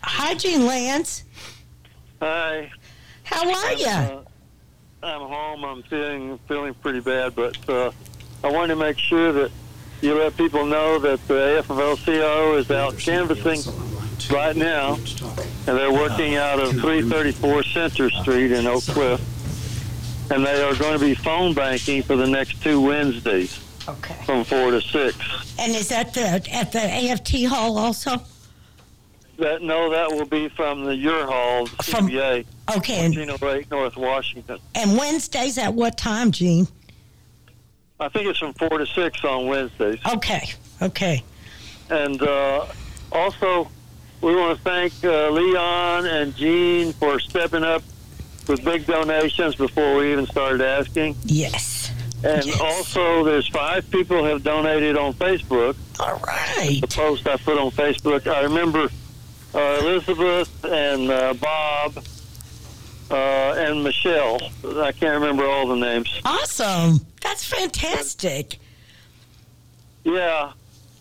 [0.02, 1.24] Hi, Gene Lantz.
[2.20, 2.70] Hi.
[3.24, 3.86] How are you?
[3.86, 4.22] Uh,
[5.02, 5.64] I'm home.
[5.64, 7.90] I'm feeling feeling pretty bad, but uh,
[8.44, 9.50] I wanted to make sure that
[10.02, 13.60] you let people know that the AFL-CIO is out canvassing
[14.30, 19.20] right now, and they're working out of 334 Center Street in Oak Cliff,
[20.32, 24.14] and they are going to be phone banking for the next two Wednesdays Okay.
[24.24, 25.16] from four to six.
[25.58, 26.20] And is that the
[26.52, 28.16] at the AFT hall also?
[29.38, 32.44] That no, that will be from the Your Hall, From- CBA,
[32.76, 33.04] Okay.
[33.04, 34.58] And, 1408 North Washington.
[34.74, 36.68] and Wednesdays at what time, Gene?
[38.02, 39.98] I think it's from four to six on Wednesdays.
[40.14, 40.50] Okay.
[40.80, 41.22] Okay.
[41.90, 42.66] And uh,
[43.12, 43.70] also,
[44.20, 47.82] we want to thank uh, Leon and Gene for stepping up
[48.48, 51.16] with big donations before we even started asking.
[51.24, 51.92] Yes.
[52.24, 52.60] And Yes.
[52.60, 55.76] also, there's five people have donated on Facebook.
[56.00, 56.78] All right.
[56.80, 58.26] The post I put on Facebook.
[58.26, 58.88] I remember
[59.54, 62.04] uh, Elizabeth and uh, Bob
[63.10, 64.40] uh, and Michelle.
[64.64, 66.20] I can't remember all the names.
[66.24, 67.06] Awesome.
[67.20, 68.58] That's fantastic.
[70.04, 70.52] Yeah.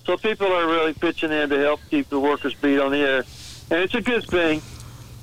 [0.06, 3.24] So people are really pitching in to help keep the workers beat on the air,
[3.70, 4.62] and it's a good thing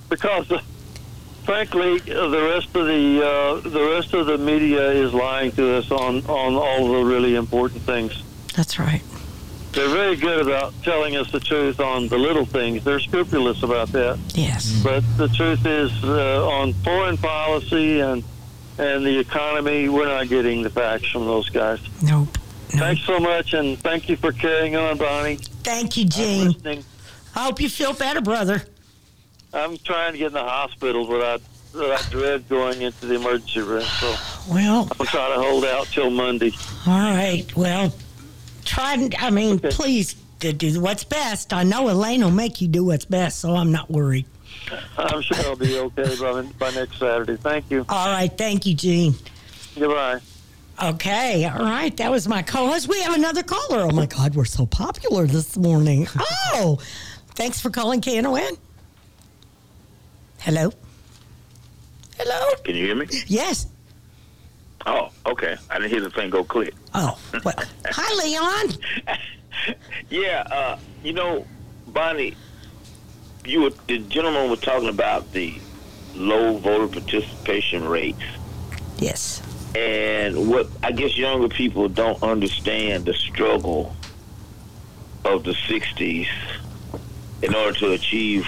[0.08, 0.46] because,
[1.44, 5.90] frankly, the rest of the uh, the rest of the media is lying to us
[5.90, 8.22] on on all the really important things.
[8.54, 9.02] That's right.
[9.78, 12.82] They're very good about telling us the truth on the little things.
[12.82, 14.18] They're scrupulous about that.
[14.34, 14.80] Yes.
[14.82, 18.24] But the truth is, uh, on foreign policy and
[18.78, 21.78] and the economy, we're not getting the facts from those guys.
[22.02, 22.26] Nope.
[22.74, 22.80] No.
[22.80, 25.36] Thanks so much, and thank you for carrying on, Bonnie.
[25.62, 26.46] Thank you, I'm Gene.
[26.48, 26.84] listening.
[27.36, 28.64] I hope you feel better, brother.
[29.54, 31.38] I'm trying to get in the hospital, but I,
[31.72, 33.82] but I dread going into the emergency room.
[34.00, 34.16] So
[34.50, 36.50] Well, I'll try to hold out till Monday.
[36.84, 37.46] all right.
[37.56, 37.94] Well,
[38.68, 39.08] try.
[39.18, 39.70] I mean, Okay.
[39.70, 41.52] please to do what's best.
[41.52, 44.26] I know Elaine will make you do what's best, so I'm not worried.
[44.96, 47.36] I'm sure I'll be okay by, by next Saturday.
[47.36, 47.84] Thank you.
[47.88, 48.30] All right.
[48.36, 49.14] Thank you, Gene.
[49.78, 50.20] Goodbye.
[50.80, 51.96] Okay, all right.
[51.96, 52.86] That was my co-host.
[52.86, 53.80] We have another caller.
[53.80, 56.06] Oh my God, we're so popular this morning.
[56.54, 56.78] Oh,
[57.34, 58.56] thanks for calling KNON.
[60.38, 60.70] Hello.
[62.16, 62.50] Hello.
[62.64, 63.06] Can you hear me?
[63.26, 63.66] Yes.
[64.88, 65.54] Oh, okay.
[65.70, 66.74] I didn't hear the thing go click.
[66.94, 67.54] Oh, well.
[67.86, 69.76] Hi, Leon.
[70.08, 71.46] Yeah, uh, you know,
[71.88, 72.34] Bonnie,
[73.44, 75.58] you were, the gentleman was talking about the
[76.14, 78.22] low voter participation rates.
[78.96, 79.42] Yes.
[79.76, 83.94] And what I guess younger people don't understand the struggle
[85.26, 86.28] of the 60s
[87.42, 88.46] in order to achieve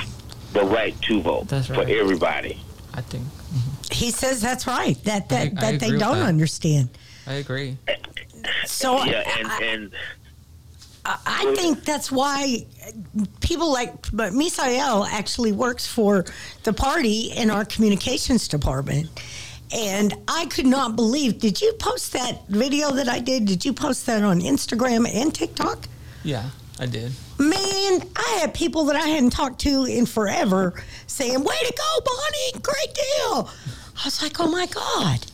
[0.55, 2.59] the right to vote That's for everybody.
[2.95, 3.27] I think
[4.01, 4.97] He says that's right.
[5.05, 6.27] That that I- I that they don't that.
[6.27, 6.89] understand.
[7.27, 7.77] I agree.
[8.65, 9.93] So Yeah, I, and, and
[11.05, 12.65] I think that's why
[13.41, 16.25] people like but Misael actually works for
[16.63, 19.11] the party in our communications department.
[19.73, 21.39] And I could not believe.
[21.39, 23.45] Did you post that video that I did?
[23.45, 25.87] Did you post that on Instagram and TikTok?
[26.25, 26.49] Yeah,
[26.81, 27.13] I did.
[27.39, 30.75] Man, I had people that I hadn't talked to in forever
[31.07, 33.49] saying, Way to go, Bonnie, great deal.
[34.01, 35.27] I was like, Oh my God.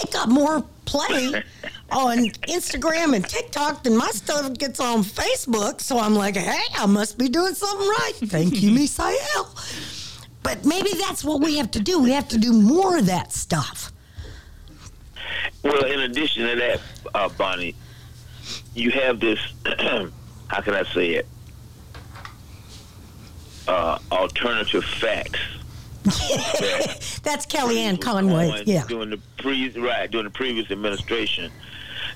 [0.00, 1.42] It got more play
[1.90, 5.80] on Instagram and TikTok than my stuff gets on Facebook.
[5.80, 8.12] So I'm like, Hey, I must be doing something right.
[8.24, 9.94] Thank you, Misael.
[10.42, 11.98] But maybe that's what we have to do.
[12.00, 13.92] We have to do more of that stuff.
[15.62, 16.80] Well, in addition to that,
[17.14, 17.74] uh, Bonnie,
[18.74, 19.38] you have this.
[19.66, 21.26] how can I say it?
[23.66, 25.40] Uh, alternative facts.
[27.22, 28.50] That's Kellyanne Conway.
[28.50, 28.84] on Yeah.
[28.88, 31.50] During the pre right during the previous administration,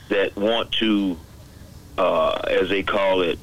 [0.08, 1.18] that want to,
[1.98, 3.38] uh, as they call it,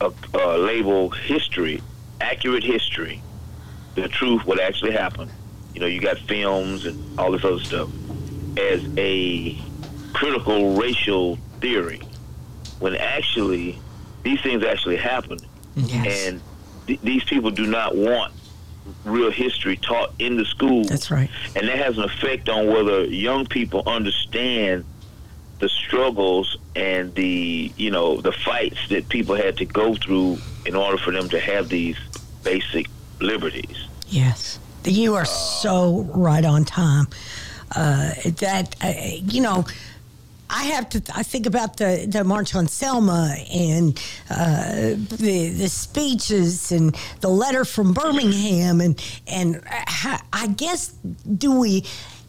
[0.00, 1.82] uh, uh, label history,
[2.20, 3.22] accurate history,
[3.94, 5.30] the truth, what actually happened.
[5.74, 7.88] You know, you got films and all this other stuff
[8.58, 9.58] as a
[10.14, 12.00] critical racial theory,
[12.78, 13.78] when actually
[14.22, 16.26] these things actually happened, Yes.
[16.26, 16.40] and
[16.86, 18.32] th- these people do not want
[19.04, 21.30] real history taught in the schools That's right.
[21.54, 24.84] and that has an effect on whether young people understand
[25.58, 30.74] the struggles and the you know the fights that people had to go through in
[30.74, 31.96] order for them to have these
[32.42, 32.88] basic
[33.20, 33.86] liberties.
[34.08, 37.08] Yes, you are so right on time.
[37.74, 39.64] Uh, that uh, you know,
[40.48, 41.02] I have to.
[41.14, 47.28] I think about the the March on Selma and uh, the the speeches and the
[47.28, 51.84] letter from Birmingham and and I I guess do we.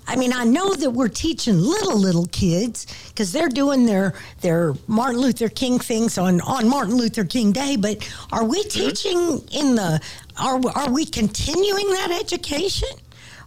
[0.09, 4.73] I mean, I know that we're teaching little little kids because they're doing their their
[4.87, 7.75] Martin Luther King things on on Martin Luther King Day.
[7.75, 10.01] But are we teaching in the
[10.39, 12.89] are are we continuing that education,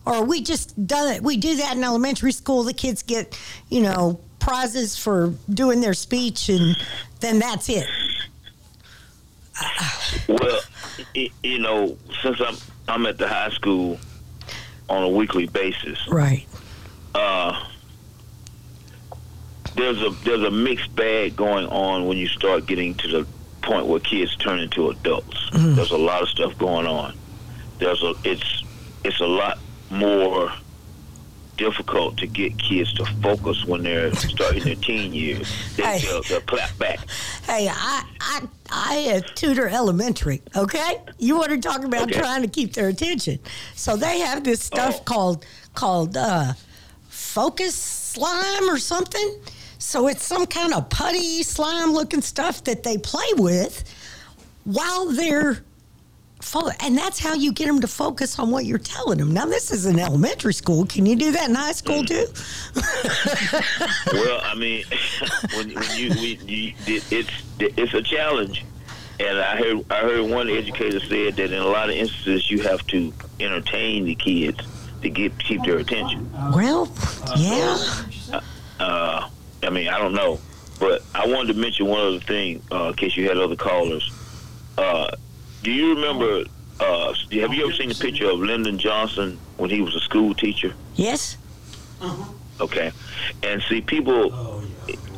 [0.04, 1.22] or are we just done it?
[1.22, 2.62] We do that in elementary school.
[2.62, 3.38] The kids get
[3.70, 6.76] you know prizes for doing their speech, and
[7.20, 7.86] then that's it.
[10.28, 10.60] Well,
[11.42, 12.56] you know, since I'm
[12.88, 13.98] I'm at the high school
[14.88, 16.46] on a weekly basis, Right.
[17.14, 17.66] uh,
[19.76, 23.26] there's a there's a mixed bag going on when you start getting to the
[23.62, 25.36] point where kids turn into adults.
[25.52, 27.14] There's a lot of stuff going on.
[27.78, 28.64] There's a it's
[29.04, 29.58] it's a lot
[29.90, 30.50] more
[31.70, 35.46] difficult to get kids to focus when they're starting their teen years.
[35.76, 35.98] They, Hey.
[36.00, 37.00] they'll, they'll clap back.
[37.44, 40.40] Hey, I, I, I tutor elementary.
[40.56, 42.18] Okay, you want to talk about Okay.
[42.18, 43.38] trying to keep their attention?
[43.74, 45.04] So they have this stuff Oh.
[45.04, 46.54] called called uh,
[47.10, 49.36] focus slime or something.
[49.78, 53.84] So it's some kind of putty slime looking stuff that they play with
[54.64, 55.62] while they're.
[56.40, 59.32] Fo- and that's how you get them to focus on what you're telling them.
[59.32, 60.86] Now, this is an elementary school.
[60.86, 62.26] Can you do that in high school too?
[64.12, 64.84] well, I mean,
[65.54, 68.64] when, when you, we, you it, it's it's a challenge,
[69.18, 72.62] and I heard I heard one educator said that in a lot of instances you
[72.62, 74.60] have to entertain the kids
[75.02, 76.30] to get keep their attention.
[76.54, 76.90] Well,
[77.36, 77.76] yeah.
[78.78, 79.28] Uh,
[79.62, 80.40] I mean, I don't know,
[80.78, 84.10] but I wanted to mention one other thing uh, in case you had other callers.
[85.62, 86.44] Do you remember?
[86.78, 90.34] Uh, have you ever seen a picture of Lyndon Johnson when he was a school
[90.34, 90.72] teacher?
[90.96, 91.36] Yes.
[92.00, 92.24] Uh-huh.
[92.60, 92.92] Okay,
[93.42, 94.62] and see, people Oh,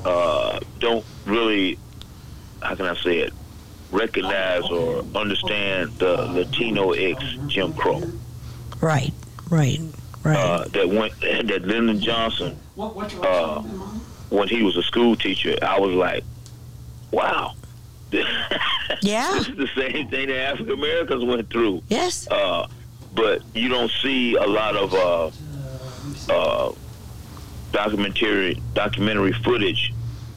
[0.04, 1.78] uh, don't really,
[2.60, 3.32] how can I say it,
[3.92, 8.02] recognize or understand the Latino ex Jim Crow
[8.80, 9.12] Right.
[9.50, 9.80] Right.
[10.24, 10.36] Right.
[10.36, 14.00] uh, that went that Lyndon Johnson What, what's Uh, last name, Mom?
[14.30, 15.56] when he was a school teacher.
[15.62, 16.22] I was like,
[17.10, 17.54] wow.
[18.12, 19.32] Yeah.
[19.38, 21.82] this is the same thing that African Americans went through.
[21.88, 22.28] yes.
[22.30, 22.66] Uh,
[23.14, 25.30] but you don't see a lot of uh,
[26.32, 26.72] uh,
[27.72, 29.92] documentary documentary footage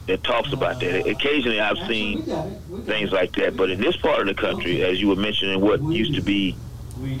[0.06, 1.06] that talks about that.
[1.06, 2.60] Occasionally, I've seen got it.
[2.70, 5.16] We got things like that, but in this part of the country, as you were
[5.16, 6.56] mentioning, what used to be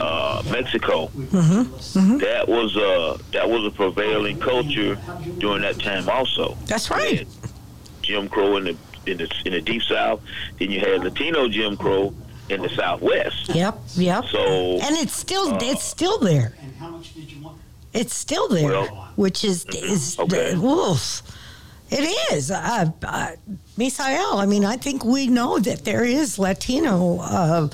[0.00, 2.20] uh, Mexico, we- Mhm.
[2.20, 4.96] that was uh, that was a prevailing culture
[5.38, 6.08] during that time.
[6.08, 7.26] Also, That's right.
[8.02, 8.76] Jim Crow and the
[9.06, 10.20] in the in the deep South,
[10.58, 12.12] then you had Latino Jim Crow
[12.48, 13.48] in the Southwest.
[13.54, 13.78] Yep.
[13.96, 14.24] Yep.
[14.26, 16.54] So And it's still uh, it's still there.
[16.62, 17.58] And how much did you want?
[17.92, 20.54] It's still there, Well- which is is Okay.
[20.56, 21.22] wolf.
[21.88, 22.02] It
[22.32, 22.50] is.
[22.50, 23.28] Uh, uh,
[23.78, 27.20] Misael, I mean, I think we know that there is Latino.
[27.20, 27.68] Uh,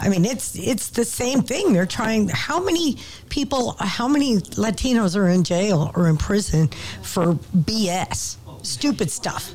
[0.00, 1.74] I mean, it's it's the same thing.
[1.74, 2.30] They're trying.
[2.30, 2.96] How many
[3.28, 3.76] people?
[3.78, 6.70] How many Latinos are in jail or in prison
[7.02, 9.52] for BS, stupid stuff?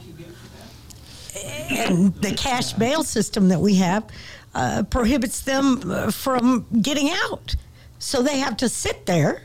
[1.69, 4.05] And the cash bail system that we have
[4.53, 7.55] uh, prohibits them uh, from getting out,
[7.99, 9.41] so they have to sit there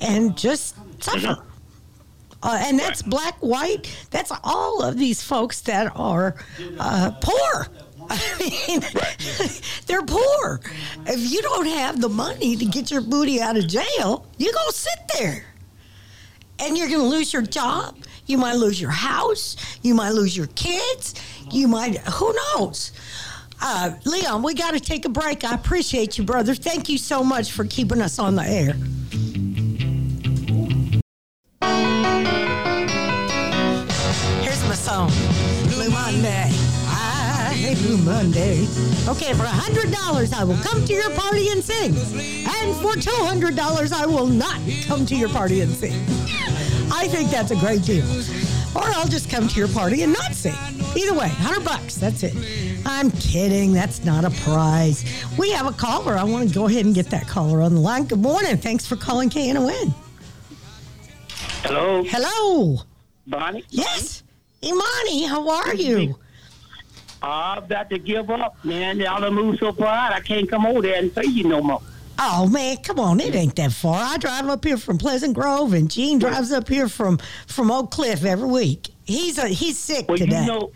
[0.00, 1.42] and just suffer.
[2.42, 3.90] Uh, and that's black, white.
[4.10, 6.36] That's all of these folks that are
[6.78, 7.68] uh, poor.
[8.10, 8.82] I mean,
[9.86, 10.60] they're poor.
[11.06, 14.68] If you don't have the money to get your booty out of jail, you're going
[14.68, 15.46] to sit there.
[16.58, 17.96] And you're going to lose your job.
[18.26, 19.56] You might lose your house.
[19.82, 21.14] You might lose your kids.
[21.50, 22.92] You might, who knows?
[23.60, 25.44] Uh, Leon, we got to take a break.
[25.44, 26.54] I appreciate you, brother.
[26.54, 28.74] Thank you so much for keeping us on the air.
[34.42, 35.10] Here's my song,
[35.70, 36.50] Blue Monday.
[37.82, 38.66] Blue Monday.
[39.08, 41.94] Okay, for hundred dollars, I will come to your party and sing,
[42.46, 45.94] and for two hundred dollars, I will not come to your party and sing.
[46.92, 48.04] I think that's a great deal.
[48.76, 50.54] Or I'll just come to your party and not sing.
[50.96, 51.96] Either way, hundred bucks.
[51.96, 52.34] That's it.
[52.86, 53.72] I'm kidding.
[53.72, 55.04] That's not a prize.
[55.38, 56.14] We have a caller.
[56.14, 58.04] I want to go ahead and get that caller on the line.
[58.04, 58.56] Good morning.
[58.56, 59.94] Thanks for calling K and KNON.
[61.62, 62.82] Hello, Hello.
[63.26, 63.64] Bonnie.
[63.70, 64.22] Yes.
[64.62, 66.18] Imani, how are you?
[67.22, 68.98] I've got to give up, man.
[68.98, 71.62] Y'all done moved so far out, I can't come over there and pay you no
[71.62, 71.80] more.
[72.18, 73.20] Oh man, come on!
[73.20, 73.96] It ain't that far.
[74.00, 77.90] I drive up here from Pleasant Grove, and Gene drives up here from from Oak
[77.90, 78.88] Cliff every week.
[79.04, 80.42] He's a he's sick Well, today.
[80.42, 80.72] you know.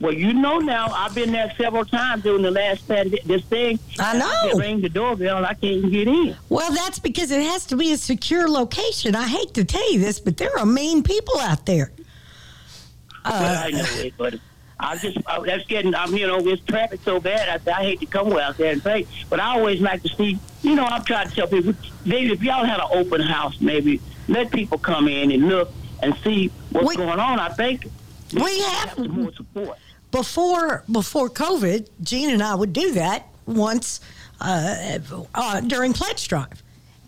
[0.00, 0.88] Well, you know now.
[0.88, 3.78] I've been there several times during the last pand- this thing.
[4.00, 4.58] I They know.
[4.58, 6.34] ring the doorbell, and I can't get in.
[6.48, 9.14] Well, that's because it has to be a secure location.
[9.14, 11.92] I hate to tell you this, but there are mean people out there.
[13.24, 14.34] well, I uh, know it, but
[14.82, 15.94] I just I, that's getting.
[15.94, 17.62] I'm you know it's traffic so bad.
[17.66, 20.38] I, I hate to come out there and pay, but I always like to see.
[20.62, 21.74] You know, I'm trying to tell people,
[22.04, 25.70] maybe if y'all had an open house, maybe let people come in and look
[26.02, 27.38] and see what's We- going on.
[27.38, 27.86] I think
[28.32, 29.78] We have more support.
[30.10, 34.00] before before COVID, Gene and I would do that once
[34.40, 34.98] uh,
[35.34, 36.62] uh, during pledge drive,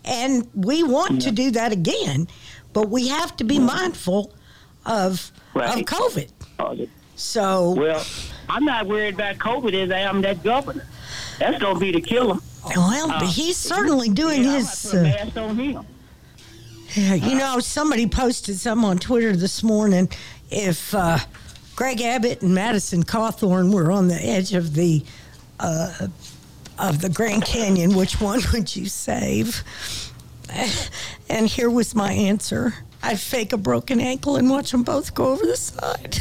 [0.05, 2.27] and we want to do that again,
[2.73, 4.31] but we have to be mindful
[4.85, 5.85] of of Right.
[5.85, 6.29] COVID.
[7.15, 8.05] So Well,
[8.49, 10.85] I'm not worried about COVID as I am that governor.
[11.39, 12.37] That's going to be the killer.
[12.75, 14.93] well, Uh, he's certainly doing yeah, his.
[14.93, 15.85] I'm Uh, put a mask on him.
[16.95, 20.09] Yeah, you know, somebody posted something on Twitter this morning.
[20.49, 21.19] If uh,
[21.75, 25.03] Greg Abbott and Madison Cawthorn were on the edge of the
[25.59, 26.07] uh,
[26.77, 29.63] of the Grand Canyon, which one would you save?
[31.27, 32.75] And here was my answer.
[33.05, 36.15] I'd fake a broken ankle and watch them both go over the side.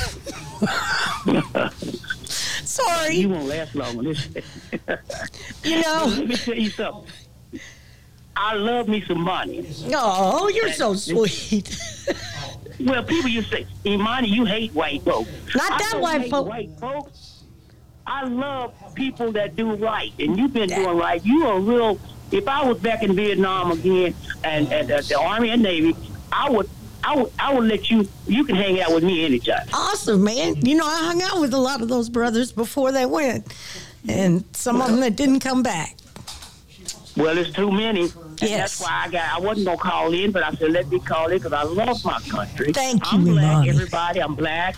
[2.28, 3.16] Sorry.
[3.16, 4.28] You won't last long on this.
[5.64, 7.10] You know, Let me tell you something.
[8.36, 9.66] I love me some money.
[9.94, 11.76] oh, you're so sweet.
[12.80, 15.30] Well, people used to say, Imani, you hate white folks.
[15.54, 16.48] Not I that white hate folk.
[16.48, 17.44] White folks.
[18.04, 21.24] I love people that do right, and you've been doing right.
[21.24, 22.00] You are real.
[22.32, 24.12] If I was back in Vietnam again,
[24.42, 25.94] and, and uh, the Army and Navy,
[26.34, 26.68] I would,
[27.04, 28.08] I would, I would let you.
[28.26, 29.66] You can hang out with me anytime.
[29.72, 30.56] Awesome, man.
[30.66, 33.54] You know, I hung out with a lot of those brothers before they went,
[34.08, 35.96] and some of them that didn't come back.
[37.16, 38.02] Well, it's too many.
[38.02, 38.78] And Yes.
[38.78, 39.32] That's why I got.
[39.32, 42.04] I wasn't gonna call in, but I said let me call in because I love
[42.04, 42.72] my country.
[42.72, 43.44] Thank I'm you, black.
[43.52, 43.70] Imani.
[43.70, 44.76] Everybody, I'm black.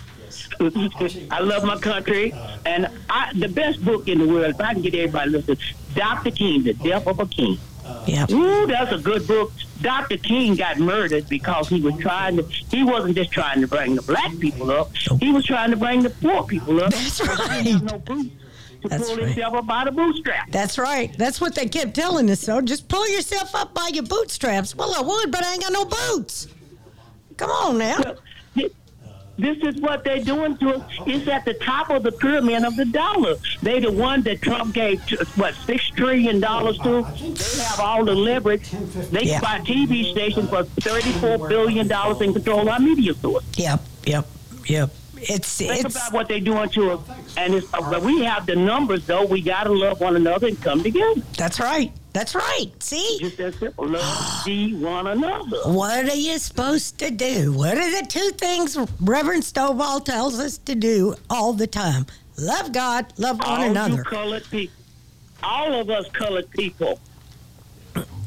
[0.61, 2.35] I love my country,
[2.67, 4.55] and I, the best book in the world.
[4.55, 5.57] If I can get everybody to listen,
[5.95, 6.31] Dr.
[6.31, 7.59] King, The Death of a King.
[8.07, 8.27] Yeah.
[8.31, 9.53] Ooh, that's a good book.
[9.83, 10.17] Dr.
[10.17, 12.43] King got murdered because he was trying to.
[12.43, 14.95] He wasn't just trying to bring the black people up.
[15.21, 16.91] He was trying to bring the poor people up.
[16.93, 17.65] That's right.
[17.65, 18.31] He no boots
[18.83, 19.27] to That's pull right.
[19.27, 20.51] himself up by the bootstrap.
[20.51, 21.17] That's right.
[21.19, 22.41] That's what they kept telling us.
[22.41, 24.75] So just pull yourself up by your bootstraps.
[24.75, 26.49] Well, I would, but I ain't got no boots.
[27.37, 27.99] Come on now.
[29.39, 30.83] This is what they're doing to us.
[31.07, 33.35] It's at the top of the pyramid of the dollar.
[33.63, 35.01] They're the one that Trump gave
[35.37, 37.03] what six trillion dollars to.
[37.03, 38.71] They have all the leverage.
[39.11, 39.41] They Yeah.
[39.41, 43.45] buy TV stations for thirty-four billion dollars and control our media source.
[43.57, 43.81] Yep.
[44.07, 44.27] Yep.
[44.67, 44.91] Yep.
[45.19, 47.01] It's Think it's about what they're doing to us.
[47.37, 49.25] And it's, uh, but we have the numbers, though.
[49.25, 51.21] We got to love one another and come together.
[51.37, 51.93] that's right.
[52.13, 52.71] That's right.
[52.81, 53.19] See.
[53.21, 53.89] Just that simple.
[53.89, 55.59] Love see one another.
[55.67, 57.53] What are you supposed to do?
[57.53, 62.07] What are the two things Reverend Stovall tells us to do all the time?
[62.39, 63.97] Love God, love one all another.
[63.97, 64.77] you colored people.
[65.43, 67.01] All of us colored people.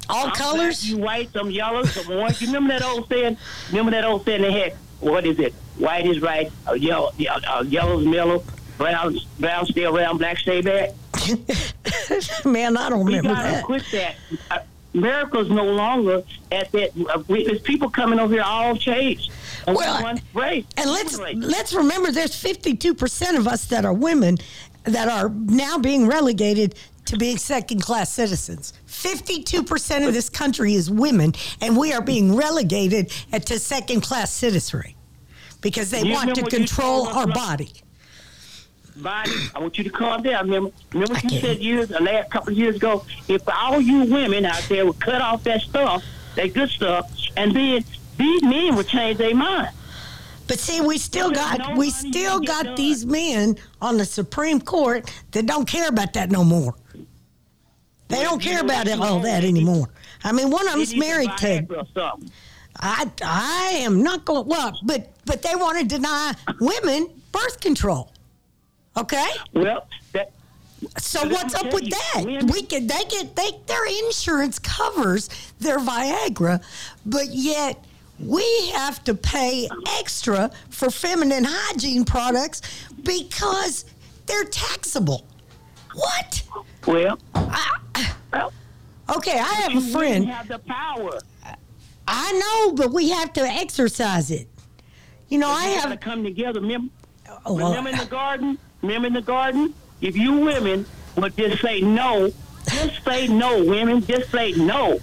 [0.09, 0.89] All I'm colors.
[0.89, 2.41] you white, some yellow, some orange.
[2.41, 3.37] You remember that old saying?
[3.69, 4.73] Remember that old saying they had?
[4.99, 5.53] What is it?
[5.77, 8.43] White is right, uh, yellow, uh, yellow's mellow,
[8.77, 10.89] brown, brown stay around, black stay back.
[12.45, 13.63] Man, I don't We remember gotta that.
[13.65, 14.15] quit that.
[14.51, 14.59] Uh,
[14.95, 16.91] America's no longer at that.
[17.13, 19.31] Uh, we, there's people coming over here all changed.
[19.67, 20.65] And Well, race.
[20.77, 24.37] And let's let's remember there's 52% of us that are women
[24.85, 26.73] that are now being relegated
[27.09, 28.73] to being second class citizens.
[28.87, 34.31] 52% of this country is women and we are being relegated at- to second class
[34.31, 34.95] citizenry
[35.61, 37.71] because they You want to remember what you control our body.
[38.95, 40.45] Bonnie, I want you to calm down.
[40.45, 43.05] Remember, remember what I you said years, the last couple of years ago.
[43.27, 46.03] If all you women out there would cut off that stuff,
[46.35, 47.83] that good stuff, and then
[48.17, 49.69] these men would change their mind.
[50.47, 52.75] But see, we still got no we still got done.
[52.75, 56.75] these men on the Supreme Court that don't care about that no more.
[58.09, 59.87] They don't care about it, all that anymore.
[60.23, 61.45] I mean, one of them's married to.
[61.61, 62.31] Viagra or something.
[62.81, 64.47] I I am not going.
[64.47, 68.11] Well, but but they want to deny women birth control.
[68.97, 70.31] Okay, Well, that
[70.97, 72.23] so what's up with you, that?
[72.25, 75.29] women- We can they get they their insurance covers
[75.59, 76.61] their Viagra,
[77.05, 77.83] but yet
[78.19, 78.43] we
[78.73, 82.61] have to pay extra for feminine hygiene products
[83.03, 83.85] because
[84.25, 85.25] they're taxable.
[85.93, 86.41] What?
[86.87, 87.88] well, I, well
[89.17, 90.25] okay, I have a friend.
[90.27, 91.19] have the power.
[92.07, 94.47] I know, but we have to exercise it.
[95.27, 96.59] You know, I You gotta come together.
[96.59, 96.91] Remember,
[97.45, 98.57] oh, well, remember in the garden.
[98.81, 99.73] Remember in the garden.
[100.01, 100.85] If you women
[101.17, 102.31] would just say no,
[102.69, 104.03] just say no, women.
[104.05, 104.99] Just say no,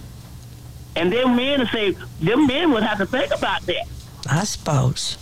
[0.95, 3.87] and then men would say, them men would have to think about that.
[4.29, 5.17] I suppose.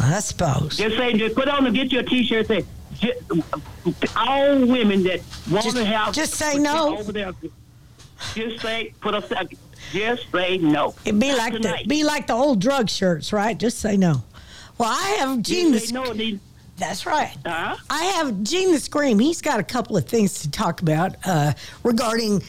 [0.00, 0.76] I suppose.
[0.76, 2.46] Just say, just put on and get your T-shirt.
[2.48, 2.64] Say,
[2.98, 3.12] ju-
[4.16, 5.20] all women that
[5.50, 6.98] want Just- to have just say no.
[6.98, 7.32] over there.
[8.34, 9.58] Just say, put a second.
[9.92, 10.94] Just say no.
[11.04, 13.58] It'd be like the be like the old drug shirts, right?
[13.58, 14.22] Just say no.
[14.78, 15.72] Well, I have Gene.
[15.72, 16.12] Just The, no.
[16.14, 16.40] Then,
[16.78, 17.36] that's right.
[17.44, 17.76] huh?
[17.90, 19.18] I have Gene the Scream.
[19.18, 21.52] He's got a couple of things to talk about uh,
[21.82, 22.42] regarding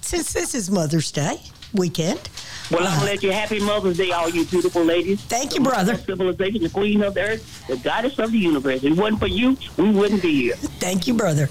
[0.00, 1.40] since this is Mother's Day
[1.74, 2.28] weekend.
[2.70, 5.20] Well, I'm gonna let you happy Mother's Day, all you beautiful ladies.
[5.22, 5.96] Thank you, brother.
[5.96, 8.82] The civilization, the queen of the earth, the goddess of the universe.
[8.82, 10.56] If it wasn't for you, we wouldn't be here.
[10.56, 11.48] Thank you, brother.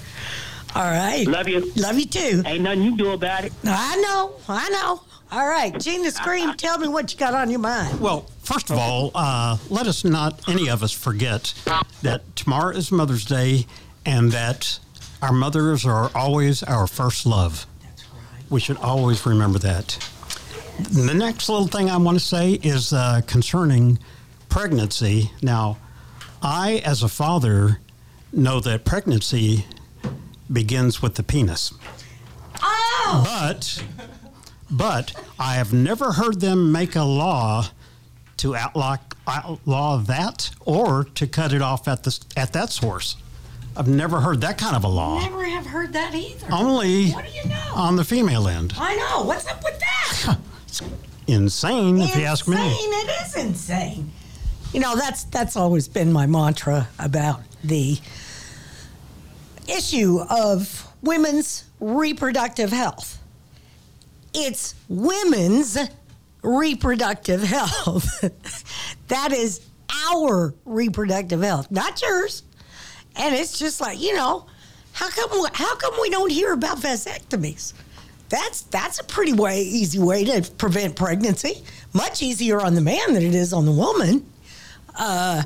[0.74, 1.26] All right.
[1.26, 1.72] Love you.
[1.76, 2.42] Love you too.
[2.46, 3.52] Ain't nothing you can do about it.
[3.64, 4.34] I know.
[4.48, 5.02] I know.
[5.30, 6.54] All right, Gina Scream.
[6.54, 8.00] Tell me what you got on your mind.
[8.00, 11.52] Well, first of all, uh, let us not, any of us, forget
[12.00, 13.66] that tomorrow is Mother's Day
[14.06, 14.78] and that
[15.20, 17.66] our mothers are always our first love.
[17.82, 18.50] That's right.
[18.50, 19.98] We should always remember that.
[20.92, 23.98] The next little thing I want to say is uh, concerning
[24.48, 25.30] pregnancy.
[25.42, 25.76] Now,
[26.40, 27.80] I, as a father,
[28.32, 29.66] know that pregnancy
[30.52, 31.72] begins with the penis.
[32.62, 33.84] Oh, But
[34.70, 37.66] but I have never heard them make a law
[38.38, 38.96] to outlaw,
[39.26, 43.16] outlaw that or to cut it off at the at that source.
[43.76, 45.20] I've never heard that kind of a law.
[45.20, 46.46] Never have heard that either.
[46.52, 47.72] Only What do you know?
[47.74, 48.74] on the female end.
[48.76, 49.22] I know.
[49.24, 50.36] What's up with that?
[51.26, 52.56] Insane, if you ask me.
[52.56, 52.90] Insane.
[52.92, 54.10] It is insane.
[54.72, 57.98] You know, that's that's always been my mantra about the
[59.68, 63.18] issue of women's reproductive health.
[64.34, 65.78] It's women's
[66.42, 68.06] reproductive health.
[69.08, 69.60] that is
[70.10, 72.42] our reproductive health, not yours.
[73.16, 74.46] And it's just like, you know,
[74.92, 77.72] how come how come we don't hear about vasectomies?
[78.28, 81.62] That's that's a pretty way easy way to prevent pregnancy.
[81.92, 84.30] Much easier on the man than it is on the woman.
[84.96, 85.42] Uh,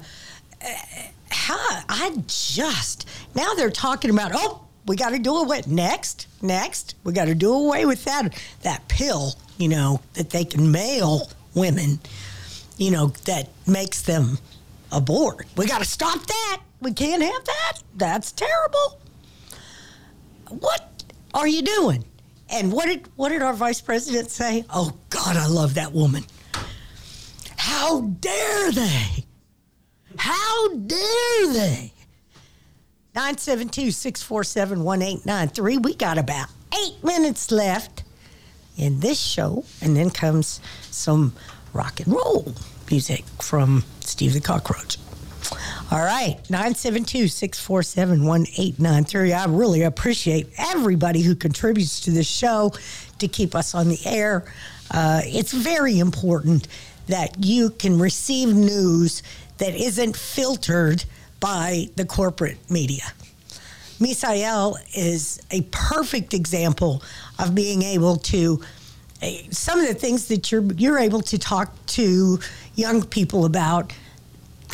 [1.33, 6.97] how, I just now they're talking about oh we got to do away next next
[7.05, 11.31] we got to do away with that that pill you know that they can mail
[11.55, 11.99] women
[12.79, 14.39] you know that makes them
[14.93, 15.47] abort.
[15.57, 16.61] We got to stop that.
[16.81, 17.79] We can't have that.
[17.97, 19.01] That's terrible.
[20.49, 21.03] What
[21.35, 22.05] are you doing?
[22.51, 24.65] And what did what did our vice president say?
[24.71, 26.25] Oh God, I love that woman.
[27.57, 29.25] How dare they?
[30.19, 31.93] How dare they?
[33.15, 35.83] 972-647-1893.
[35.83, 36.49] We got about
[36.83, 38.03] eight minutes left
[38.77, 40.61] in this show, and then comes
[40.91, 41.33] some
[41.75, 42.55] rock and roll
[42.91, 44.99] music from Steve the Cockroach.
[45.91, 49.33] All right, 972 647 1893.
[49.35, 52.73] I really appreciate everybody who contributes to this show
[53.19, 54.51] to keep us on the air.
[54.91, 56.67] Uh, it's very important
[57.09, 59.23] that you can receive news
[59.63, 61.05] that isn't filtered
[61.39, 63.05] by the corporate media.
[64.01, 67.01] Misael is a perfect example
[67.39, 68.61] of being able to
[69.23, 72.41] eh, some of the things that you're you're able to talk to
[72.75, 73.93] young people about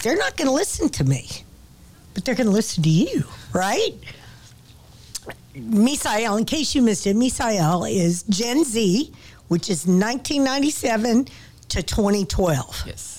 [0.03, 1.29] they're not going to listen to me
[2.15, 3.93] but they're going to listen to you right
[5.55, 9.13] Misael in case you missed it Misael is Gen Z
[9.49, 11.27] which is 1997
[11.69, 13.18] to 2012 Yes.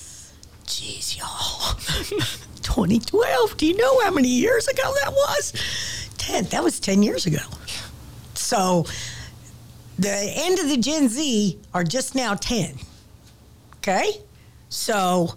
[0.70, 1.74] Jeez, y'all.
[2.62, 3.58] 2012.
[3.58, 5.54] Do you know how many years ago that was?
[6.18, 6.46] 10.
[6.46, 7.40] That was 10 years ago.
[8.36, 8.86] So
[9.98, 12.78] the end of the Gen Z are just now 10.
[13.78, 14.22] Okay?
[14.70, 15.36] So,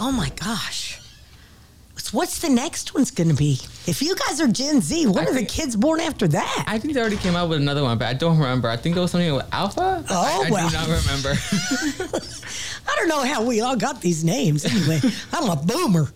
[0.00, 0.98] oh my gosh.
[2.10, 3.60] What's the next one's going to be?
[3.88, 6.64] If you guys are Gen Z, what I are the kids born after that?
[6.66, 8.68] I think they already came out with another one, but I don't remember.
[8.68, 10.04] I think it was something with Alpha.
[10.10, 10.68] Oh, I, I well.
[10.68, 11.30] do not remember.
[12.86, 14.66] I don't know how we all got these names.
[14.66, 15.00] Anyway,
[15.32, 16.12] I'm a boomer.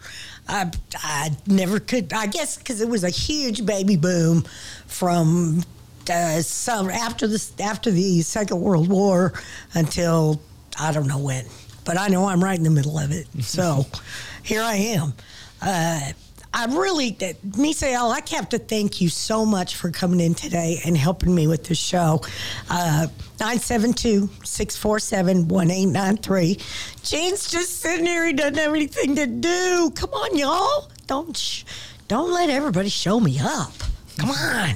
[0.46, 2.12] I, I never could.
[2.12, 4.42] I guess because it was a huge baby boom
[4.86, 5.62] from
[6.10, 9.32] uh, some after the after the Second World War
[9.72, 10.42] until
[10.78, 11.46] I don't know when.
[11.86, 13.28] But I know I'm right in the middle of it.
[13.40, 13.86] So
[14.42, 15.14] here I am.
[15.62, 16.12] Uh,
[16.54, 20.96] I really, Misael, I have to thank you so much for coming in today and
[20.96, 22.20] helping me with the show.
[22.68, 23.06] Uh,
[23.40, 26.58] 972 647 1893.
[27.02, 28.26] Jane's just sitting here.
[28.26, 29.92] He doesn't have anything to do.
[29.94, 30.90] Come on, y'all.
[31.06, 31.64] Don't, sh-
[32.08, 33.72] don't let everybody show me up.
[34.18, 34.74] Come on.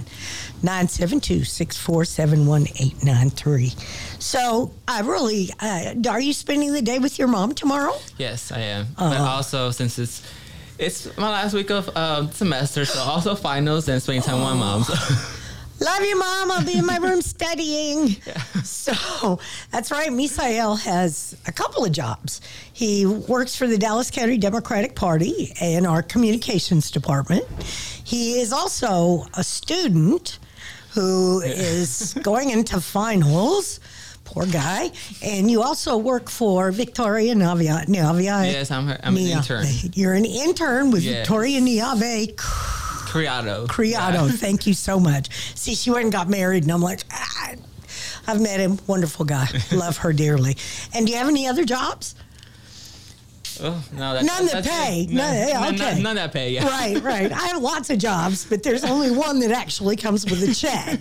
[0.63, 3.75] 972 647 1893.
[4.19, 7.95] So, I really, uh, are you spending the day with your mom tomorrow?
[8.17, 8.87] yes, I am.
[8.97, 9.25] But Uh-huh.
[9.37, 10.23] also, since it's
[10.79, 14.55] it's my last week of um, semester, so also finals and spending time with my
[14.55, 14.83] mom.
[14.85, 14.95] So.
[15.79, 16.51] Love you, Mom.
[16.53, 18.17] I'll be in my room studying.
[18.87, 19.41] So
[19.73, 20.11] that's right.
[20.11, 22.41] Misael has a couple of jobs.
[22.73, 27.45] He works for the Dallas County Democratic Party in our communications department.
[28.05, 30.39] He is also a student
[30.93, 33.81] who is going into finals.
[34.27, 34.91] Poor guy.
[35.23, 37.87] And you also work for Victoria Navia.
[37.87, 39.65] Navia Yes, I'm her- I'm an intern.
[39.95, 41.21] You're an intern with Yes.
[41.27, 43.67] Victoria Neave Criado.
[43.67, 44.29] Criado.
[44.29, 45.31] Thank you so much.
[45.57, 47.53] See, she went and got married, and I'm like, ah,
[48.27, 48.79] I've met him.
[48.87, 49.47] Wonderful guy.
[49.73, 50.57] Love her dearly.
[50.93, 52.15] And do you have any other jobs?
[53.63, 55.07] Oh, no, that, None that that's pay.
[55.07, 55.95] None- yeah, none, okay.
[55.95, 56.51] none, none that pay.
[56.51, 56.69] Yeah.
[56.69, 57.33] Right, right.
[57.33, 61.01] I have lots of jobs, but there's only one that actually comes with a check.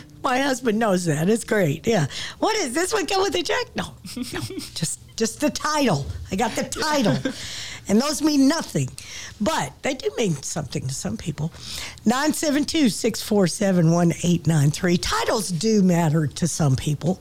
[0.24, 1.28] My husband knows that.
[1.28, 1.86] It's great.
[1.86, 2.06] Yeah.
[2.38, 3.76] What is this one come with a check?
[3.76, 4.22] No, no.
[4.74, 6.06] Just just the title.
[6.32, 7.16] I got the title.
[7.86, 8.88] And those mean nothing.
[9.42, 11.52] But they do mean something to some people.
[12.06, 14.96] 972 647 1893.
[14.96, 17.20] Titles do matter to some people.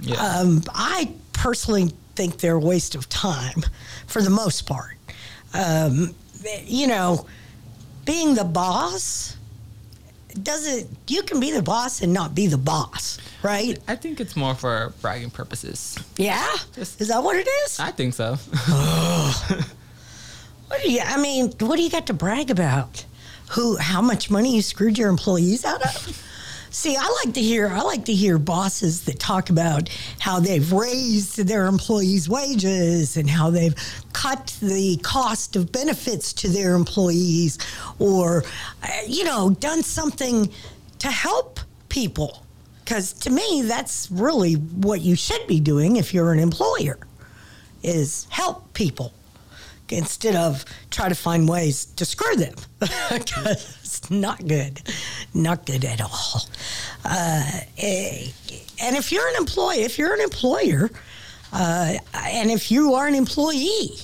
[0.00, 0.16] Yeah.
[0.16, 3.62] Um, I personally think they're a waste of time
[4.08, 4.96] for the most part.
[5.54, 6.16] Um,
[6.64, 7.26] you know,
[8.04, 9.36] being the boss
[10.42, 13.18] doesn't, you can be the boss and not be the boss.
[13.42, 13.78] right?
[13.88, 15.98] I think it's more for bragging purposes.
[16.16, 17.80] Yeah, Just- is that what it is?
[17.80, 18.36] I think so.
[20.68, 21.00] What do you?
[21.04, 23.04] I mean, what do you got to brag about?
[23.50, 23.76] Who?
[23.76, 26.22] How much money you screwed your employees out of?
[26.74, 27.68] See, I like to hear.
[27.68, 33.28] I like to hear bosses that talk about how they've raised their employees' wages and
[33.28, 33.74] how they've
[34.14, 37.58] cut the cost of benefits to their employees,
[37.98, 38.44] or
[38.82, 40.50] uh, you know, done something
[40.98, 41.60] to help
[41.90, 42.42] people.
[42.82, 46.98] Because to me, that's really what you should be doing if you're an employer,
[47.82, 49.12] is help people
[49.92, 52.54] instead of try to find ways to screw them.
[52.80, 54.80] 'Cause it's not good,
[55.34, 56.42] not good at all.
[57.04, 57.42] Uh,
[57.78, 58.28] eh,
[58.80, 60.90] and if you're an employee, if you're an employer,
[61.52, 63.98] uh, and if you are an employee,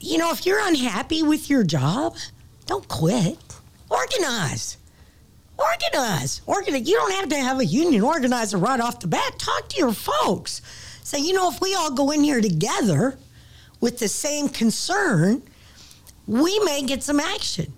[0.00, 2.16] you know, if you're unhappy with your job,
[2.66, 3.38] don't quit.
[3.90, 4.76] Organize.
[5.58, 6.40] Organize.
[6.46, 6.88] Organize.
[6.88, 9.38] You don't have to have a union organizer right off the bat.
[9.38, 10.62] Talk to your folks.
[11.02, 13.18] Say, you know, if we all go in here together
[13.84, 15.42] with the same concern,
[16.26, 17.70] we may get some action.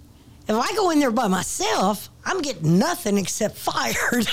[0.49, 4.29] If I go in there by myself, I'm getting nothing except fired.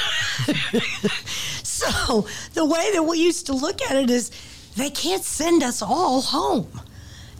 [1.63, 4.29] so the way that we used to look at it is
[4.77, 6.69] they can't send us all home.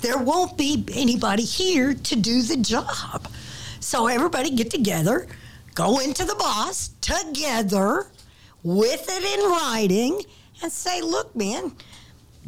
[0.02, 3.28] There won't be anybody here to do the job.
[3.82, 5.28] So everybody get together,
[5.76, 8.08] go into the boss together
[8.64, 10.24] with it in writing
[10.64, 11.74] and say, look, man,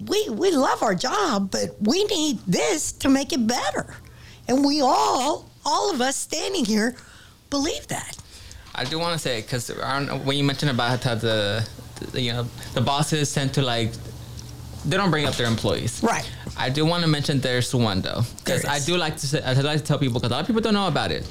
[0.08, 3.96] we we love our job, but we need this to make it better.
[4.48, 6.96] And we all, all of us standing here,
[7.50, 8.18] believe that.
[8.76, 9.70] I do want to say because
[10.24, 11.68] when you mentioned about how the,
[12.12, 12.44] the you know
[12.74, 13.92] the bosses tend to like
[14.86, 16.04] they don't bring up their employees.
[16.04, 16.30] Right.
[16.58, 19.54] I do want to mention there's one though because I do like to say, I
[19.54, 21.28] like to tell people because a lot of people don't know about it.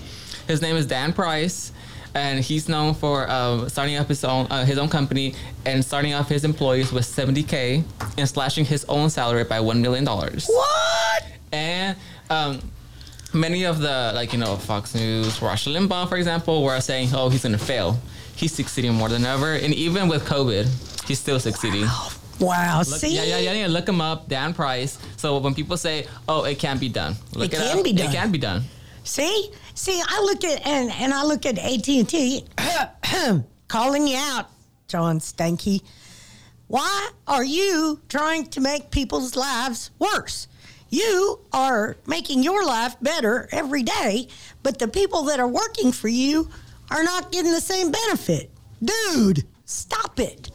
[0.49, 1.73] His name is Dan Price.
[2.15, 5.35] And he's known for uh, starting up his own uh, his own company
[5.67, 7.83] and starting off his employees with 70k
[8.19, 10.47] and slashing his own salary by one million dollars.
[10.47, 11.25] What?
[11.53, 11.97] And
[12.31, 12.61] um,
[13.33, 17.29] many of the like you know Fox News, Rush Limbaugh, for example, were saying, "Oh,
[17.31, 17.99] he's gonna fail."
[18.37, 20.67] He's succeeding more than ever, and even with COVID,
[21.07, 21.87] he's still succeeding.
[22.41, 22.79] Wow.
[22.79, 23.15] Look, See?
[23.15, 23.67] yeah, yeah, yeah, yeah.
[23.69, 24.99] Look him up, Dan Price.
[25.17, 27.85] So when people say, "Oh, it can't be done," look It it, can up.
[27.85, 28.07] be done.
[28.11, 28.65] It can be done.
[29.05, 32.45] See, see, I look at and and I look at AT and T,
[33.69, 34.47] calling you out,
[34.89, 35.83] John Stankey.
[36.69, 40.49] Why are you trying to make people's lives worse?
[40.89, 44.29] You are making your life better every day,
[44.63, 46.49] but the people that are working for you
[46.91, 48.51] are not getting the same benefit.
[48.83, 50.51] Dude, stop it.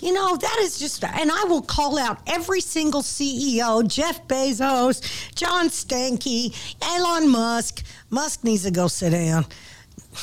[0.00, 5.34] You know, that is just, and I will call out every single CEO Jeff Bezos,
[5.34, 7.84] John Stankey, Elon Musk.
[8.08, 9.46] Musk needs to go sit down.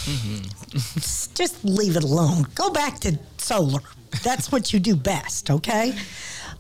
[1.36, 2.46] just leave it alone.
[2.56, 3.82] Go back to solar.
[4.24, 5.94] That's what you do best, okay?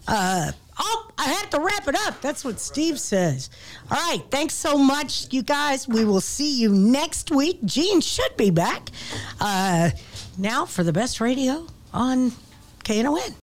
[0.07, 2.21] Uh, oh, I have to wrap it up.
[2.21, 3.49] That's what Steve says.
[3.91, 4.23] All right.
[4.29, 5.87] Thanks so much, you guys.
[5.87, 7.59] We will see you next week.
[7.65, 8.89] Gene should be back.
[9.41, 9.91] Uh,
[10.37, 12.31] now for the best radio on
[12.87, 13.37] KNON.